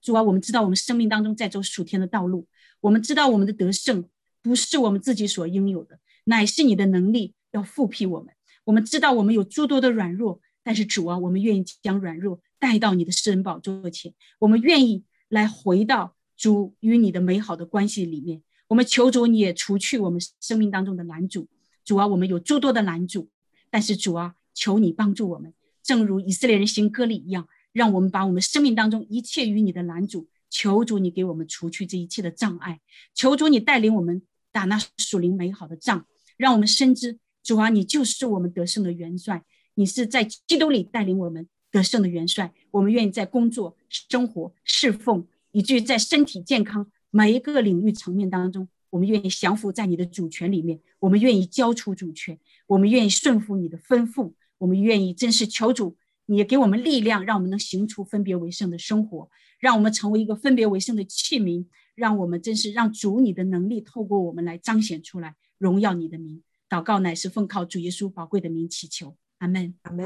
[0.00, 2.46] 主啊，我们知道我们生命当中在走属天的道路，
[2.80, 4.08] 我们知道我们的得胜
[4.42, 8.34] 不是我们自己所拥有的，乃是你的能力要复辟我们。
[8.64, 12.40] 我们知道我们有诸多的软弱，但是主啊，我们愿意将软弱。
[12.58, 18.40] 带到你的私人宝座前，我们愿意来回到主与你的美好的关系里面。
[18.68, 21.48] 我们求主，你也除去我们生命当中的拦阻。
[21.84, 23.28] 主啊，我们有诸多的拦阻，
[23.68, 32.80] 但是主啊，求你帮助我们，正如以色列人行割礼一样，让我们把我们生命当中一切与你的拦阻，求主你给我们除去这一切的障碍。
[33.14, 36.04] 求主你带领我们打那属灵美好的仗，
[36.36, 39.44] 让我们深知主啊，你就是我们得胜的元帅，
[39.74, 41.48] 你是在基督里带领我们。
[41.72, 55.96] 得胜的元帅，我们愿意在工作、生活、侍奉，以至于在身体健康每一个领域层面当中，我们愿意降服在你的主权里面，我们愿意交出主权，我们愿意顺服你的吩咐，我们愿意真是求主，
[56.26, 66.44] 你也给我们力量，让我们能行出分别为圣的生活，让我们成为一个分别为圣的器皿，让我们真是让主你的能力透过我们来彰显出来，荣耀你的名。
[66.68, 70.00] 祷告乃是奉靠主耶稣宝贵的名祈求，阿门，阿门。